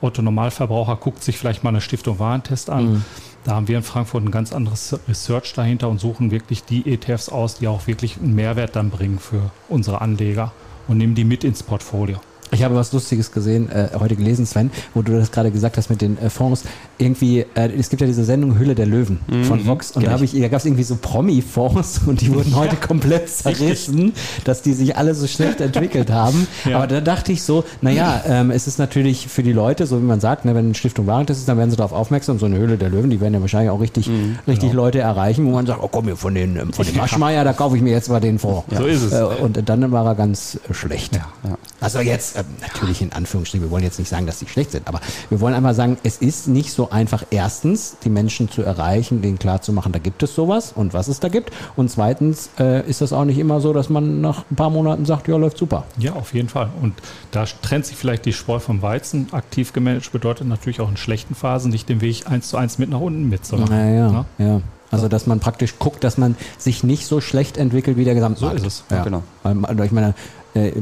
Otto 0.00 0.22
Normalverbraucher 0.22 0.96
guckt 0.96 1.22
sich 1.22 1.38
vielleicht 1.38 1.64
mal 1.64 1.70
eine 1.70 1.80
Stiftung 1.80 2.18
Warentest 2.18 2.70
an. 2.70 3.04
Da 3.44 3.54
haben 3.54 3.68
wir 3.68 3.76
in 3.76 3.82
Frankfurt 3.82 4.24
ein 4.24 4.30
ganz 4.30 4.52
anderes 4.52 4.98
Research 5.08 5.52
dahinter 5.54 5.88
und 5.88 6.00
suchen 6.00 6.30
wirklich 6.30 6.64
die 6.64 6.92
ETFs 6.92 7.28
aus, 7.28 7.56
die 7.56 7.68
auch 7.68 7.86
wirklich 7.86 8.18
einen 8.18 8.34
Mehrwert 8.34 8.76
dann 8.76 8.90
bringen 8.90 9.18
für 9.18 9.50
unsere 9.68 10.00
Anleger 10.00 10.52
und 10.88 10.98
nehmen 10.98 11.14
die 11.14 11.24
mit 11.24 11.44
ins 11.44 11.62
Portfolio. 11.62 12.20
Ich 12.52 12.62
habe 12.62 12.74
was 12.76 12.92
Lustiges 12.92 13.32
gesehen, 13.32 13.70
äh, 13.70 13.88
heute 13.98 14.14
gelesen, 14.14 14.46
Sven, 14.46 14.70
wo 14.94 15.02
du 15.02 15.18
das 15.18 15.32
gerade 15.32 15.50
gesagt 15.50 15.76
hast 15.76 15.90
mit 15.90 16.00
den 16.00 16.16
äh, 16.18 16.30
Fonds. 16.30 16.64
Irgendwie, 16.98 17.44
äh, 17.54 17.70
es 17.76 17.90
gibt 17.90 18.00
ja 18.00 18.06
diese 18.06 18.24
Sendung 18.24 18.58
Hülle 18.58 18.74
der 18.74 18.86
Löwen 18.86 19.18
von 19.42 19.66
Vox 19.66 19.90
und 19.92 20.06
da 20.06 20.12
habe 20.12 20.24
ich, 20.24 20.32
da 20.32 20.48
gab 20.48 20.60
es 20.60 20.66
irgendwie 20.66 20.84
so 20.84 20.96
Promi-Fonds 20.96 22.02
und 22.06 22.20
die 22.20 22.32
wurden 22.32 22.54
heute 22.54 22.76
komplett 22.76 23.28
zerrissen, 23.28 24.12
dass 24.44 24.62
die 24.62 24.72
sich 24.74 24.96
alle 24.96 25.14
so 25.14 25.26
schlecht 25.26 25.60
entwickelt 25.60 26.10
haben. 26.10 26.46
Ja. 26.64 26.76
Aber 26.76 26.86
da 26.86 27.00
dachte 27.00 27.32
ich 27.32 27.42
so, 27.42 27.64
naja, 27.80 28.22
ähm, 28.26 28.50
es 28.50 28.66
ist 28.66 28.78
natürlich 28.78 29.26
für 29.28 29.42
die 29.42 29.52
Leute, 29.52 29.86
so 29.86 29.98
wie 30.00 30.04
man 30.04 30.20
sagt, 30.20 30.44
ne, 30.44 30.54
wenn 30.54 30.66
eine 30.66 30.74
Stiftung 30.74 31.06
Warentest 31.06 31.40
ist, 31.40 31.48
dann 31.48 31.58
werden 31.58 31.70
sie 31.70 31.76
darauf 31.76 31.92
aufmerksam. 31.92 32.38
So 32.38 32.46
eine 32.46 32.56
Höhle 32.58 32.76
der 32.76 32.88
Löwen, 32.88 33.10
die 33.10 33.20
werden 33.20 33.34
ja 33.34 33.40
wahrscheinlich 33.40 33.70
auch 33.70 33.80
richtig, 33.80 34.08
richtig 34.46 34.72
Leute 34.72 35.00
erreichen, 35.00 35.46
wo 35.46 35.50
man 35.50 35.66
sagt, 35.66 35.80
oh 35.82 35.88
komm, 35.88 36.04
hier 36.04 36.16
von 36.16 36.34
den, 36.34 36.72
von 36.72 36.86
dem 36.86 36.96
Maschmeier, 36.96 37.44
da 37.44 37.52
kaufe 37.52 37.76
ich 37.76 37.82
mir 37.82 37.90
jetzt 37.90 38.08
mal 38.08 38.20
den 38.20 38.38
Fonds. 38.38 38.64
So 38.76 38.84
ist 38.84 39.02
es. 39.02 39.12
Äh, 39.12 39.24
und 39.24 39.68
dann 39.68 39.92
war 39.92 40.06
er 40.06 40.14
ganz 40.14 40.58
schlecht. 40.70 41.16
Ja. 41.16 41.58
Also 41.80 42.00
jetzt, 42.00 42.35
ähm, 42.36 42.44
natürlich 42.60 43.02
in 43.02 43.12
Anführungsstrichen, 43.12 43.66
wir 43.66 43.70
wollen 43.70 43.84
jetzt 43.84 43.98
nicht 43.98 44.08
sagen, 44.08 44.26
dass 44.26 44.38
die 44.38 44.46
schlecht 44.48 44.70
sind, 44.72 44.86
aber 44.88 45.00
wir 45.30 45.40
wollen 45.40 45.54
einfach 45.54 45.74
sagen, 45.74 45.96
es 46.02 46.18
ist 46.18 46.48
nicht 46.48 46.72
so 46.72 46.90
einfach, 46.90 47.24
erstens, 47.30 47.96
die 48.04 48.10
Menschen 48.10 48.50
zu 48.50 48.62
erreichen, 48.62 49.22
denen 49.22 49.38
klarzumachen, 49.38 49.92
da 49.92 49.98
gibt 49.98 50.22
es 50.22 50.34
sowas 50.34 50.72
und 50.74 50.94
was 50.94 51.08
es 51.08 51.20
da 51.20 51.28
gibt. 51.28 51.50
Und 51.76 51.90
zweitens 51.90 52.50
äh, 52.58 52.88
ist 52.88 53.00
das 53.00 53.12
auch 53.12 53.24
nicht 53.24 53.38
immer 53.38 53.60
so, 53.60 53.72
dass 53.72 53.88
man 53.88 54.20
nach 54.20 54.44
ein 54.50 54.56
paar 54.56 54.70
Monaten 54.70 55.04
sagt, 55.06 55.28
ja, 55.28 55.36
läuft 55.36 55.58
super. 55.58 55.84
Ja, 55.98 56.12
auf 56.12 56.34
jeden 56.34 56.48
Fall. 56.48 56.68
Und 56.82 56.94
da 57.30 57.44
trennt 57.62 57.86
sich 57.86 57.96
vielleicht 57.96 58.24
die 58.26 58.32
Spreu 58.32 58.58
vom 58.58 58.82
Weizen. 58.82 59.28
Aktiv 59.32 59.72
gemanagt 59.72 60.12
bedeutet 60.12 60.46
natürlich 60.46 60.80
auch 60.80 60.88
in 60.88 60.96
schlechten 60.96 61.34
Phasen 61.34 61.70
nicht 61.70 61.88
den 61.88 62.00
Weg 62.00 62.26
eins 62.30 62.48
zu 62.48 62.56
eins 62.56 62.78
mit 62.78 62.90
nach 62.90 63.00
unten 63.00 63.28
mitzumachen. 63.28 63.74
Naja, 63.74 64.10
Ne? 64.10 64.24
ja. 64.38 64.60
Also, 64.90 65.08
dass 65.08 65.26
man 65.26 65.40
praktisch 65.40 65.78
guckt, 65.80 66.04
dass 66.04 66.16
man 66.16 66.36
sich 66.58 66.84
nicht 66.84 67.06
so 67.06 67.20
schlecht 67.20 67.56
entwickelt 67.58 67.96
wie 67.96 68.04
der 68.04 68.14
Gesamtmarkt. 68.14 68.60
So 68.60 68.66
ist 68.66 68.84
es. 68.88 68.96
Ja, 68.96 69.02
Genau. 69.02 69.22
Weil, 69.42 69.56
also 69.64 69.82
ich 69.82 69.90
meine, 69.90 70.10
äh, 70.10 70.12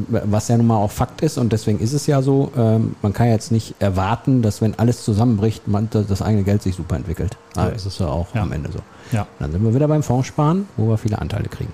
was 0.08 0.48
ja 0.48 0.56
nun 0.56 0.66
mal 0.66 0.76
auch 0.76 0.90
Fakt 0.90 1.20
ist 1.22 1.38
und 1.38 1.52
deswegen 1.52 1.78
ist 1.80 1.92
es 1.92 2.06
ja 2.06 2.22
so, 2.22 2.50
ähm, 2.56 2.94
man 3.02 3.12
kann 3.12 3.28
jetzt 3.28 3.50
nicht 3.52 3.74
erwarten, 3.80 4.40
dass 4.42 4.60
wenn 4.62 4.78
alles 4.78 5.04
zusammenbricht, 5.04 5.66
man 5.68 5.88
das 5.90 6.06
das 6.06 6.22
eigene 6.22 6.44
Geld 6.44 6.62
sich 6.62 6.76
super 6.76 6.96
entwickelt. 6.96 7.36
Ah, 7.56 7.68
das 7.70 7.86
ist 7.86 7.98
ja 8.00 8.06
auch 8.06 8.26
Ja. 8.34 8.42
am 8.42 8.52
Ende 8.52 8.70
so. 8.72 8.78
Ja. 9.12 9.26
Dann 9.38 9.52
sind 9.52 9.62
wir 9.64 9.74
wieder 9.74 9.86
beim 9.88 10.02
Fondssparen, 10.02 10.66
wo 10.76 10.88
wir 10.88 10.96
viele 10.98 11.18
Anteile 11.20 11.48
kriegen. 11.48 11.72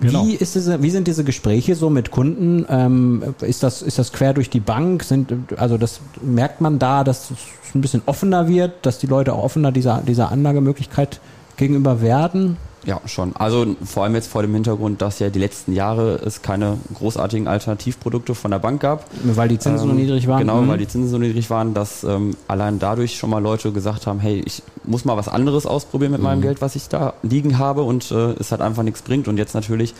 Genau. 0.00 0.24
Wie, 0.24 0.34
ist 0.34 0.54
diese, 0.54 0.82
wie 0.82 0.90
sind 0.90 1.06
diese 1.08 1.24
Gespräche 1.24 1.74
so 1.74 1.90
mit 1.90 2.10
Kunden? 2.10 2.64
Ähm, 2.68 3.22
ist, 3.40 3.62
das, 3.62 3.82
ist 3.82 3.98
das 3.98 4.12
quer 4.12 4.32
durch 4.32 4.48
die 4.50 4.60
Bank? 4.60 5.02
Sind, 5.02 5.32
also 5.56 5.76
das 5.76 6.00
merkt 6.22 6.60
man 6.60 6.78
da, 6.78 7.04
dass 7.04 7.30
es 7.30 7.74
ein 7.74 7.80
bisschen 7.80 8.02
offener 8.06 8.48
wird, 8.48 8.72
dass 8.86 8.98
die 8.98 9.06
Leute 9.06 9.32
auch 9.34 9.42
offener 9.44 9.72
dieser, 9.72 10.02
dieser 10.06 10.30
Anlagemöglichkeit 10.30 11.20
gegenüber 11.58 12.00
werden? 12.00 12.56
Ja, 12.86 13.00
schon. 13.04 13.36
Also 13.36 13.66
vor 13.84 14.04
allem 14.04 14.14
jetzt 14.14 14.28
vor 14.30 14.40
dem 14.40 14.54
Hintergrund, 14.54 15.02
dass 15.02 15.18
ja 15.18 15.28
die 15.28 15.40
letzten 15.40 15.74
Jahre 15.74 16.14
es 16.24 16.40
keine 16.40 16.78
großartigen 16.94 17.46
Alternativprodukte 17.46 18.34
von 18.34 18.50
der 18.50 18.60
Bank 18.60 18.80
gab. 18.80 19.04
Weil 19.24 19.48
die 19.48 19.58
Zinsen 19.58 19.88
so 19.88 19.90
Ähm, 19.92 19.96
niedrig 20.00 20.26
waren? 20.26 20.38
Genau, 20.38 20.62
Mhm. 20.62 20.68
weil 20.68 20.78
die 20.78 20.88
Zinsen 20.88 21.10
so 21.10 21.18
niedrig 21.18 21.50
waren, 21.50 21.74
dass 21.74 22.02
ähm, 22.04 22.34
allein 22.46 22.78
dadurch 22.78 23.16
schon 23.18 23.28
mal 23.28 23.42
Leute 23.42 23.72
gesagt 23.72 24.06
haben, 24.06 24.20
hey, 24.20 24.40
ich 24.46 24.62
muss 24.84 25.04
mal 25.04 25.18
was 25.18 25.28
anderes 25.28 25.66
ausprobieren 25.66 26.12
mit 26.12 26.20
Mhm. 26.20 26.24
meinem 26.24 26.40
Geld, 26.40 26.62
was 26.62 26.76
ich 26.76 26.88
da 26.88 27.12
liegen 27.22 27.58
habe 27.58 27.82
und 27.82 28.10
äh, 28.10 28.30
es 28.38 28.52
hat 28.52 28.62
einfach 28.62 28.84
nichts 28.84 29.02
bringt. 29.02 29.28
Und 29.28 29.36
jetzt 29.36 29.54
natürlich 29.54 29.92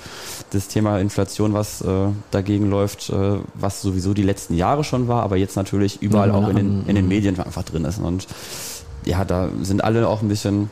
das 0.50 0.68
Thema 0.68 0.98
Inflation, 0.98 1.52
was 1.52 1.82
äh, 1.82 1.86
dagegen 2.30 2.70
läuft, 2.70 3.10
äh, 3.10 3.38
was 3.54 3.82
sowieso 3.82 4.14
die 4.14 4.22
letzten 4.22 4.54
Jahre 4.54 4.82
schon 4.84 5.08
war, 5.08 5.24
aber 5.24 5.36
jetzt 5.36 5.56
natürlich 5.56 6.00
überall 6.00 6.28
Ja, 6.28 6.34
auch 6.36 6.48
in 6.48 6.56
den, 6.56 6.84
in 6.86 6.94
den 6.94 7.04
mhm. 7.04 7.08
Medien 7.10 7.38
einfach 7.40 7.64
drin 7.64 7.84
ist. 7.84 7.98
Und 7.98 8.28
ja, 9.04 9.24
da 9.26 9.48
sind 9.62 9.84
alle 9.84 10.08
auch 10.08 10.22
ein 10.22 10.28
bisschen 10.28 10.70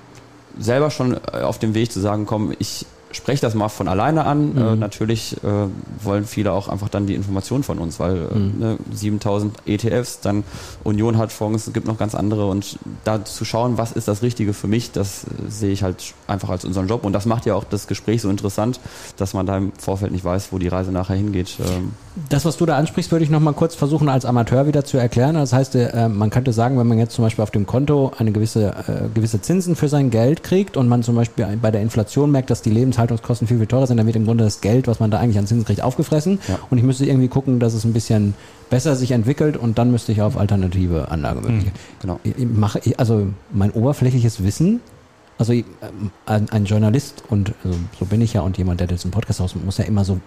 selber 0.58 0.90
schon 0.90 1.14
äh, 1.32 1.42
auf 1.42 1.58
dem 1.58 1.74
Weg 1.74 1.92
zu 1.92 2.00
sagen, 2.00 2.26
komm, 2.26 2.54
ich 2.58 2.86
spreche 3.16 3.40
das 3.40 3.54
mal 3.54 3.68
von 3.68 3.88
alleine 3.88 4.24
an. 4.24 4.56
Äh, 4.56 4.76
natürlich 4.76 5.36
äh, 5.42 5.66
wollen 6.02 6.24
viele 6.24 6.52
auch 6.52 6.68
einfach 6.68 6.88
dann 6.88 7.06
die 7.06 7.14
Informationen 7.14 7.64
von 7.64 7.78
uns, 7.78 7.98
weil 7.98 8.16
äh, 8.16 8.38
ne, 8.38 8.78
7000 8.92 9.56
ETFs, 9.66 10.20
dann 10.20 10.44
Union 10.84 11.18
hat 11.18 11.32
Fonds, 11.32 11.66
es 11.66 11.72
gibt 11.72 11.86
noch 11.86 11.98
ganz 11.98 12.14
andere 12.14 12.46
und 12.46 12.78
da 13.04 13.24
zu 13.24 13.44
schauen, 13.44 13.78
was 13.78 13.92
ist 13.92 14.08
das 14.08 14.22
Richtige 14.22 14.52
für 14.52 14.68
mich, 14.68 14.92
das 14.92 15.24
äh, 15.24 15.50
sehe 15.50 15.72
ich 15.72 15.82
halt 15.82 16.14
einfach 16.26 16.50
als 16.50 16.64
unseren 16.64 16.88
Job 16.88 17.04
und 17.04 17.12
das 17.12 17.26
macht 17.26 17.46
ja 17.46 17.54
auch 17.54 17.64
das 17.64 17.86
Gespräch 17.86 18.22
so 18.22 18.30
interessant, 18.30 18.80
dass 19.16 19.34
man 19.34 19.46
da 19.46 19.56
im 19.56 19.72
Vorfeld 19.78 20.12
nicht 20.12 20.24
weiß, 20.24 20.48
wo 20.52 20.58
die 20.58 20.68
Reise 20.68 20.92
nachher 20.92 21.16
hingeht. 21.16 21.56
Ähm, 21.60 21.92
Das, 22.28 22.44
was 22.44 22.56
du 22.56 22.66
da 22.66 22.76
ansprichst, 22.76 23.10
würde 23.12 23.24
ich 23.24 23.30
noch 23.30 23.40
mal 23.40 23.52
kurz 23.52 23.74
versuchen, 23.74 24.08
als 24.08 24.24
Amateur 24.24 24.66
wieder 24.66 24.84
zu 24.84 24.98
erklären. 24.98 25.34
Das 25.34 25.52
heißt, 25.52 25.74
äh, 25.74 26.08
man 26.08 26.30
könnte 26.30 26.52
sagen, 26.52 26.78
wenn 26.78 26.86
man 26.86 26.98
jetzt 26.98 27.14
zum 27.14 27.24
Beispiel 27.24 27.42
auf 27.42 27.50
dem 27.50 27.66
Konto 27.66 28.12
eine 28.18 28.32
gewisse, 28.32 28.68
äh, 28.68 29.08
gewisse 29.14 29.40
Zinsen 29.40 29.76
für 29.76 29.88
sein 29.88 30.10
Geld 30.10 30.42
kriegt 30.42 30.76
und 30.76 30.88
man 30.88 31.02
zum 31.02 31.14
Beispiel 31.14 31.58
bei 31.60 31.70
der 31.70 31.82
Inflation 31.82 32.30
merkt, 32.30 32.50
dass 32.50 32.62
die 32.62 32.70
Lebenshaltungskosten 33.06 33.46
viel, 33.48 33.58
viel 33.58 33.66
teurer 33.66 33.86
sind, 33.86 33.96
dann 33.96 34.06
wird 34.06 34.16
im 34.16 34.24
Grunde 34.26 34.44
das 34.44 34.60
Geld, 34.60 34.86
was 34.86 35.00
man 35.00 35.10
da 35.10 35.18
eigentlich 35.18 35.38
an 35.38 35.46
Zinsen 35.46 35.64
kriegt, 35.64 35.82
aufgefressen. 35.82 36.38
Ja. 36.48 36.58
Und 36.70 36.78
ich 36.78 36.84
müsste 36.84 37.06
irgendwie 37.06 37.28
gucken, 37.28 37.60
dass 37.60 37.74
es 37.74 37.84
ein 37.84 37.92
bisschen 37.92 38.34
besser 38.70 38.96
sich 38.96 39.12
entwickelt 39.12 39.56
und 39.56 39.78
dann 39.78 39.90
müsste 39.90 40.12
ich 40.12 40.22
auf 40.22 40.36
alternative 40.36 41.08
Anlagemöglichkeiten. 41.10 41.78
genau. 42.00 42.20
Ich- 42.24 42.34
mache, 42.38 42.80
also 42.96 43.28
mein 43.52 43.70
oberflächliches 43.70 44.42
Wissen, 44.42 44.80
also 45.38 45.52
ähm, 45.52 45.66
ein, 46.24 46.48
ein 46.50 46.64
Journalist 46.64 47.22
und 47.28 47.52
also 47.64 47.78
so 47.98 48.04
bin 48.06 48.20
ich 48.20 48.32
ja 48.32 48.40
und 48.40 48.58
jemand, 48.58 48.80
der 48.80 48.86
diesen 48.86 49.10
Podcast 49.10 49.40
aus 49.40 49.54
muss 49.54 49.78
ja 49.78 49.84
immer 49.84 50.04
so 50.04 50.18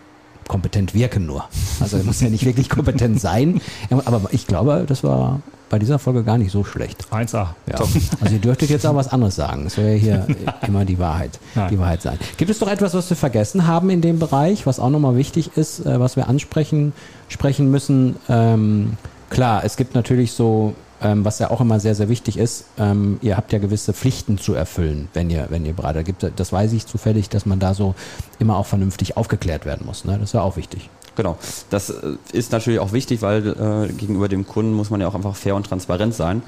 kompetent 0.49 0.93
wirken 0.93 1.25
nur. 1.25 1.45
Also 1.79 1.95
er 1.95 2.03
muss 2.03 2.19
ja 2.19 2.29
nicht 2.29 2.43
wirklich 2.43 2.67
kompetent 2.67 3.21
sein. 3.21 3.61
Aber 3.89 4.21
ich 4.31 4.47
glaube, 4.47 4.83
das 4.85 5.03
war 5.05 5.39
bei 5.69 5.79
dieser 5.79 5.99
Folge 5.99 6.23
gar 6.23 6.37
nicht 6.37 6.51
so 6.51 6.63
schlecht. 6.63 7.05
1A. 7.11 7.33
Ja. 7.33 7.75
Also 8.19 8.33
ihr 8.33 8.39
dürftet 8.41 8.69
jetzt 8.71 8.85
auch 8.85 8.95
was 8.95 9.07
anderes 9.07 9.35
sagen. 9.35 9.67
Es 9.67 9.75
soll 9.75 9.85
ja 9.85 9.91
hier 9.93 10.27
immer 10.67 10.83
die 10.83 10.99
Wahrheit, 10.99 11.39
Nein. 11.55 11.69
die 11.69 11.79
Wahrheit 11.79 12.01
sein. 12.01 12.17
Gibt 12.37 12.51
es 12.51 12.59
noch 12.59 12.67
etwas, 12.67 12.93
was 12.93 13.09
wir 13.09 13.15
vergessen 13.15 13.67
haben 13.67 13.89
in 13.91 14.01
dem 14.01 14.19
Bereich, 14.19 14.65
was 14.65 14.79
auch 14.79 14.89
nochmal 14.89 15.15
wichtig 15.15 15.51
ist, 15.55 15.85
äh, 15.85 15.99
was 15.99 16.15
wir 16.15 16.27
ansprechen 16.27 16.93
sprechen 17.29 17.69
müssen? 17.69 18.15
Ähm, 18.27 18.97
klar, 19.29 19.63
es 19.63 19.77
gibt 19.77 19.93
natürlich 19.93 20.31
so, 20.31 20.73
ähm, 21.01 21.25
was 21.25 21.39
ja 21.39 21.51
auch 21.51 21.61
immer 21.61 21.79
sehr, 21.79 21.95
sehr 21.95 22.09
wichtig 22.09 22.37
ist, 22.37 22.65
ähm, 22.77 23.19
ihr 23.21 23.37
habt 23.37 23.51
ja 23.53 23.59
gewisse 23.59 23.93
Pflichten 23.93 24.37
zu 24.37 24.53
erfüllen, 24.53 25.07
wenn 25.13 25.29
ihr, 25.29 25.47
wenn 25.49 25.65
ihr 25.65 25.73
Berater 25.73 26.03
gibt. 26.03 26.25
Das 26.35 26.51
weiß 26.51 26.73
ich 26.73 26.85
zufällig, 26.85 27.29
dass 27.29 27.45
man 27.45 27.59
da 27.59 27.73
so 27.73 27.95
immer 28.39 28.57
auch 28.57 28.65
vernünftig 28.65 29.17
aufgeklärt 29.17 29.65
werden 29.65 29.85
muss. 29.85 30.05
Ne? 30.05 30.13
Das 30.13 30.29
ist 30.29 30.33
ja 30.33 30.41
auch 30.41 30.57
wichtig. 30.57 30.89
Genau. 31.15 31.37
Das 31.69 31.89
äh, 31.89 32.15
ist 32.31 32.51
natürlich 32.51 32.79
auch 32.79 32.93
wichtig, 32.93 33.21
weil 33.21 33.47
äh, 33.47 33.93
gegenüber 33.93 34.27
dem 34.27 34.47
Kunden 34.47 34.73
muss 34.73 34.89
man 34.89 35.01
ja 35.01 35.07
auch 35.07 35.15
einfach 35.15 35.35
fair 35.35 35.55
und 35.55 35.65
transparent 35.65 36.13
sein. 36.13 36.41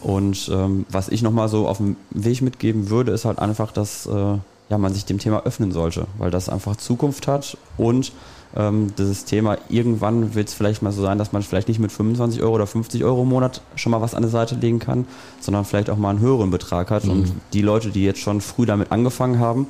Und 0.00 0.50
ähm, 0.52 0.86
was 0.90 1.08
ich 1.08 1.22
nochmal 1.22 1.48
so 1.48 1.68
auf 1.68 1.78
dem 1.78 1.96
Weg 2.10 2.42
mitgeben 2.42 2.90
würde, 2.90 3.12
ist 3.12 3.24
halt 3.24 3.38
einfach, 3.38 3.72
dass 3.72 4.06
äh, 4.06 4.38
ja, 4.72 4.78
man 4.78 4.94
sich 4.94 5.04
dem 5.04 5.18
Thema 5.18 5.42
öffnen 5.44 5.70
sollte, 5.70 6.06
weil 6.18 6.30
das 6.30 6.48
einfach 6.48 6.76
Zukunft 6.76 7.26
hat 7.26 7.56
und 7.76 8.12
ähm, 8.56 8.94
dieses 8.98 9.24
Thema, 9.24 9.58
irgendwann 9.68 10.34
wird 10.34 10.48
es 10.48 10.54
vielleicht 10.54 10.82
mal 10.82 10.92
so 10.92 11.02
sein, 11.02 11.18
dass 11.18 11.32
man 11.32 11.42
vielleicht 11.42 11.68
nicht 11.68 11.80
mit 11.80 11.92
25 11.92 12.42
Euro 12.42 12.54
oder 12.54 12.66
50 12.66 13.04
Euro 13.04 13.22
im 13.22 13.28
Monat 13.28 13.62
schon 13.76 13.92
mal 13.92 14.00
was 14.00 14.14
an 14.14 14.22
der 14.22 14.30
Seite 14.30 14.54
legen 14.56 14.78
kann, 14.78 15.06
sondern 15.40 15.64
vielleicht 15.64 15.90
auch 15.90 15.96
mal 15.96 16.10
einen 16.10 16.20
höheren 16.20 16.50
Betrag 16.50 16.90
hat. 16.90 17.04
Mhm. 17.04 17.10
Und 17.10 17.32
die 17.52 17.62
Leute, 17.62 17.90
die 17.90 18.04
jetzt 18.04 18.20
schon 18.20 18.40
früh 18.40 18.66
damit 18.66 18.92
angefangen 18.92 19.38
haben, 19.38 19.66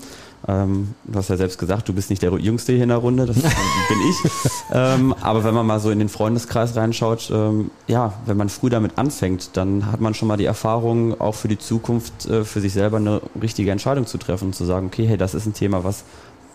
ähm, 0.48 0.94
du 1.04 1.18
hast 1.18 1.30
ja 1.30 1.36
selbst 1.36 1.58
gesagt, 1.58 1.88
du 1.88 1.92
bist 1.92 2.10
nicht 2.10 2.22
der 2.22 2.32
Jüngste 2.32 2.72
hier 2.72 2.82
in 2.82 2.88
der 2.88 2.98
Runde, 2.98 3.26
das 3.26 3.36
bin 3.42 4.00
ich. 4.08 4.30
Ähm, 4.72 5.14
aber 5.20 5.44
wenn 5.44 5.54
man 5.54 5.66
mal 5.66 5.78
so 5.78 5.90
in 5.90 6.00
den 6.00 6.08
Freundeskreis 6.08 6.74
reinschaut, 6.74 7.30
ähm, 7.32 7.70
ja, 7.86 8.14
wenn 8.26 8.36
man 8.36 8.48
früh 8.48 8.68
damit 8.68 8.98
anfängt, 8.98 9.56
dann 9.56 9.92
hat 9.92 10.00
man 10.00 10.14
schon 10.14 10.26
mal 10.28 10.36
die 10.36 10.44
Erfahrung, 10.44 11.20
auch 11.20 11.36
für 11.36 11.48
die 11.48 11.58
Zukunft 11.58 12.26
äh, 12.26 12.44
für 12.44 12.60
sich 12.60 12.72
selber 12.72 12.96
eine 12.96 13.20
richtige 13.40 13.70
Entscheidung 13.70 14.06
zu 14.06 14.18
treffen 14.18 14.46
und 14.46 14.54
zu 14.54 14.64
sagen, 14.64 14.86
okay, 14.86 15.06
hey, 15.06 15.16
das 15.16 15.34
ist 15.34 15.46
ein 15.46 15.54
Thema, 15.54 15.84
was, 15.84 16.02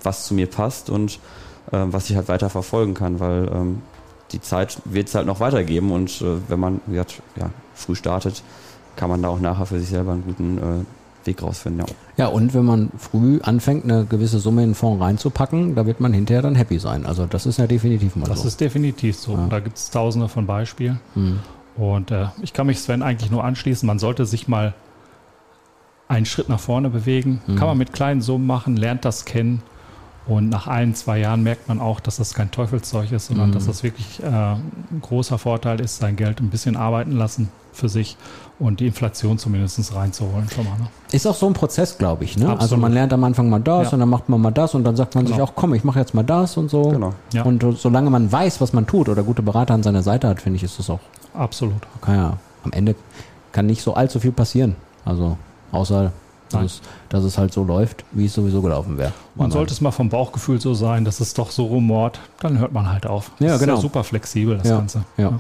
was 0.04 0.26
zu 0.26 0.34
mir 0.34 0.48
passt 0.48 0.90
und 0.90 1.20
was 1.72 2.10
ich 2.10 2.16
halt 2.16 2.28
weiter 2.28 2.50
verfolgen 2.50 2.94
kann, 2.94 3.20
weil 3.20 3.50
ähm, 3.54 3.82
die 4.32 4.42
Zeit 4.42 4.80
wird 4.86 5.08
es 5.08 5.16
halt 5.16 5.26
noch 5.26 5.40
weitergeben 5.40 5.92
und 5.92 6.22
äh, 6.22 6.38
wenn 6.48 6.60
man 6.60 6.82
ja, 6.92 7.04
früh 7.74 7.96
startet, 7.96 8.44
kann 8.96 9.10
man 9.10 9.22
da 9.22 9.30
auch 9.30 9.40
nachher 9.40 9.66
für 9.66 9.80
sich 9.80 9.90
selber 9.90 10.14
einen 10.14 10.24
guten 10.24 10.58
äh, 10.58 11.26
Weg 11.26 11.44
rausfinden. 11.44 11.86
Ja. 11.86 12.26
ja, 12.26 12.28
und 12.28 12.54
wenn 12.54 12.66
man 12.66 12.90
früh 12.98 13.40
anfängt, 13.42 13.84
eine 13.84 14.06
gewisse 14.06 14.40
Summe 14.40 14.64
in 14.64 14.70
den 14.70 14.76
Fonds 14.76 15.02
reinzupacken, 15.02 15.76
da 15.76 15.86
wird 15.86 16.00
man 16.00 16.14
hinterher 16.14 16.42
dann 16.42 16.56
happy 16.56 16.80
sein. 16.80 17.06
Also 17.06 17.26
das 17.26 17.46
ist 17.46 17.60
ja 17.60 17.68
definitiv 17.68 18.16
mal 18.16 18.26
das 18.26 18.40
so. 18.40 18.44
Das 18.46 18.54
ist 18.54 18.62
definitiv 18.62 19.18
so. 19.18 19.34
Ja. 19.34 19.48
Da 19.48 19.60
gibt 19.60 19.78
es 19.78 19.92
tausende 19.92 20.30
von 20.30 20.46
Beispielen. 20.46 21.00
Hm. 21.14 21.40
Und 21.76 22.12
äh, 22.12 22.28
ich 22.42 22.54
kann 22.54 22.68
mich 22.68 22.80
Sven 22.80 23.04
eigentlich 23.04 23.30
nur 23.30 23.44
anschließen, 23.44 23.86
man 23.86 24.00
sollte 24.00 24.26
sich 24.26 24.48
mal 24.48 24.74
einen 26.08 26.26
Schritt 26.26 26.48
nach 26.48 26.62
vorne 26.62 26.90
bewegen. 26.90 27.42
Hm. 27.46 27.58
Kann 27.58 27.68
man 27.68 27.78
mit 27.78 27.92
kleinen 27.92 28.22
Summen 28.22 28.48
machen, 28.48 28.78
lernt 28.78 29.04
das 29.06 29.26
kennen 29.26 29.62
und 30.28 30.50
nach 30.50 30.68
ein, 30.68 30.94
zwei 30.94 31.20
Jahren 31.20 31.44
merkt 31.44 31.70
man 31.70 31.80
auch, 31.80 32.00
dass 32.00 32.18
das 32.18 32.34
kein 32.34 32.52
Teufelszeug 32.52 33.12
ist, 33.12 33.28
sondern 33.28 33.50
mhm. 33.50 33.54
dass 33.54 33.66
das 33.66 33.84
wirklich 33.84 34.22
äh, 34.22 34.26
ein 34.26 35.02
großer 35.02 35.38
Vorteil 35.38 35.80
ist, 35.80 36.00
sein 36.00 36.16
Geld 36.18 36.42
ein 36.42 36.50
bisschen 36.50 36.76
arbeiten 36.76 37.12
lassen 37.12 37.50
für 37.72 37.88
sich 37.88 38.18
und 38.60 38.80
die 38.80 38.88
Inflation 38.88 39.38
zumindest 39.38 39.96
reinzuholen 39.96 40.50
schon 40.50 40.66
mal. 40.66 40.78
Ne? 40.78 40.88
Ist 41.12 41.26
auch 41.28 41.36
so 41.36 41.48
ein 41.48 41.54
Prozess, 41.54 41.98
glaube 41.98 42.26
ich. 42.26 42.38
Ne? 42.38 42.58
Also 42.60 42.76
man 42.76 42.92
lernt 42.92 43.14
am 43.14 43.24
Anfang 43.24 43.50
mal 43.50 43.60
das 43.60 43.88
ja. 43.88 43.94
und 43.94 44.00
dann 44.00 44.10
macht 44.10 44.28
man 44.28 44.42
mal 44.42 44.52
das 44.52 44.76
und 44.76 44.84
dann 44.84 44.96
sagt 44.96 45.16
man 45.16 45.26
genau. 45.26 45.36
sich 45.36 45.44
auch, 45.44 45.54
komm, 45.56 45.74
ich 45.76 45.84
mache 45.84 46.00
jetzt 46.00 46.14
mal 46.14 46.24
das 46.24 46.58
und 46.58 46.70
so. 46.70 46.90
Genau. 46.90 47.14
Ja. 47.34 47.44
Und 47.44 47.64
solange 47.78 48.10
man 48.10 48.32
weiß, 48.32 48.60
was 48.60 48.74
man 48.74 48.88
tut 48.88 49.08
oder 49.10 49.24
gute 49.24 49.44
Berater 49.44 49.76
an 49.76 49.84
seiner 49.84 50.02
Seite 50.02 50.28
hat, 50.28 50.42
finde 50.42 50.58
ich, 50.58 50.64
ist 50.64 50.80
das 50.80 50.90
auch. 50.90 51.00
Absolut. 51.34 51.88
Okay, 52.02 52.16
ja. 52.16 52.38
Am 52.64 52.72
Ende 52.74 52.96
kann 53.52 53.68
nicht 53.68 53.82
so 53.82 53.94
allzu 53.94 54.20
viel 54.20 54.32
passieren. 54.32 54.76
Also 55.06 55.38
außer 55.72 56.12
dass 56.50 56.63
es, 56.63 56.82
dass 57.10 57.24
es, 57.24 57.38
halt 57.38 57.54
so 57.54 57.63
läuft, 57.63 58.04
wie 58.12 58.25
es 58.25 58.34
sowieso 58.34 58.62
gelaufen 58.62 58.98
wäre. 58.98 59.12
Und 59.36 59.51
sollte 59.51 59.74
es 59.74 59.82
mal 59.82 59.92
vom 59.92 60.10
Bauchgefühl 60.10 60.60
so 60.60 60.74
sein, 60.74 61.06
dass 61.06 61.20
es 61.20 61.34
doch 61.34 61.51
so 61.51 61.66
rumort, 61.66 62.20
dann 62.39 62.58
hört 62.60 62.74
man 62.74 62.92
halt 62.92 63.06
auf. 63.06 63.32
Das 63.39 63.48
ja, 63.48 63.58
genau. 63.58 63.74
Ist 63.74 63.77
ja 63.77 63.82
super 63.82 64.04
flexibel, 64.04 64.58
das 64.58 64.68
ja, 64.68 64.77
Ganze. 64.77 65.04
Ja. 65.18 65.39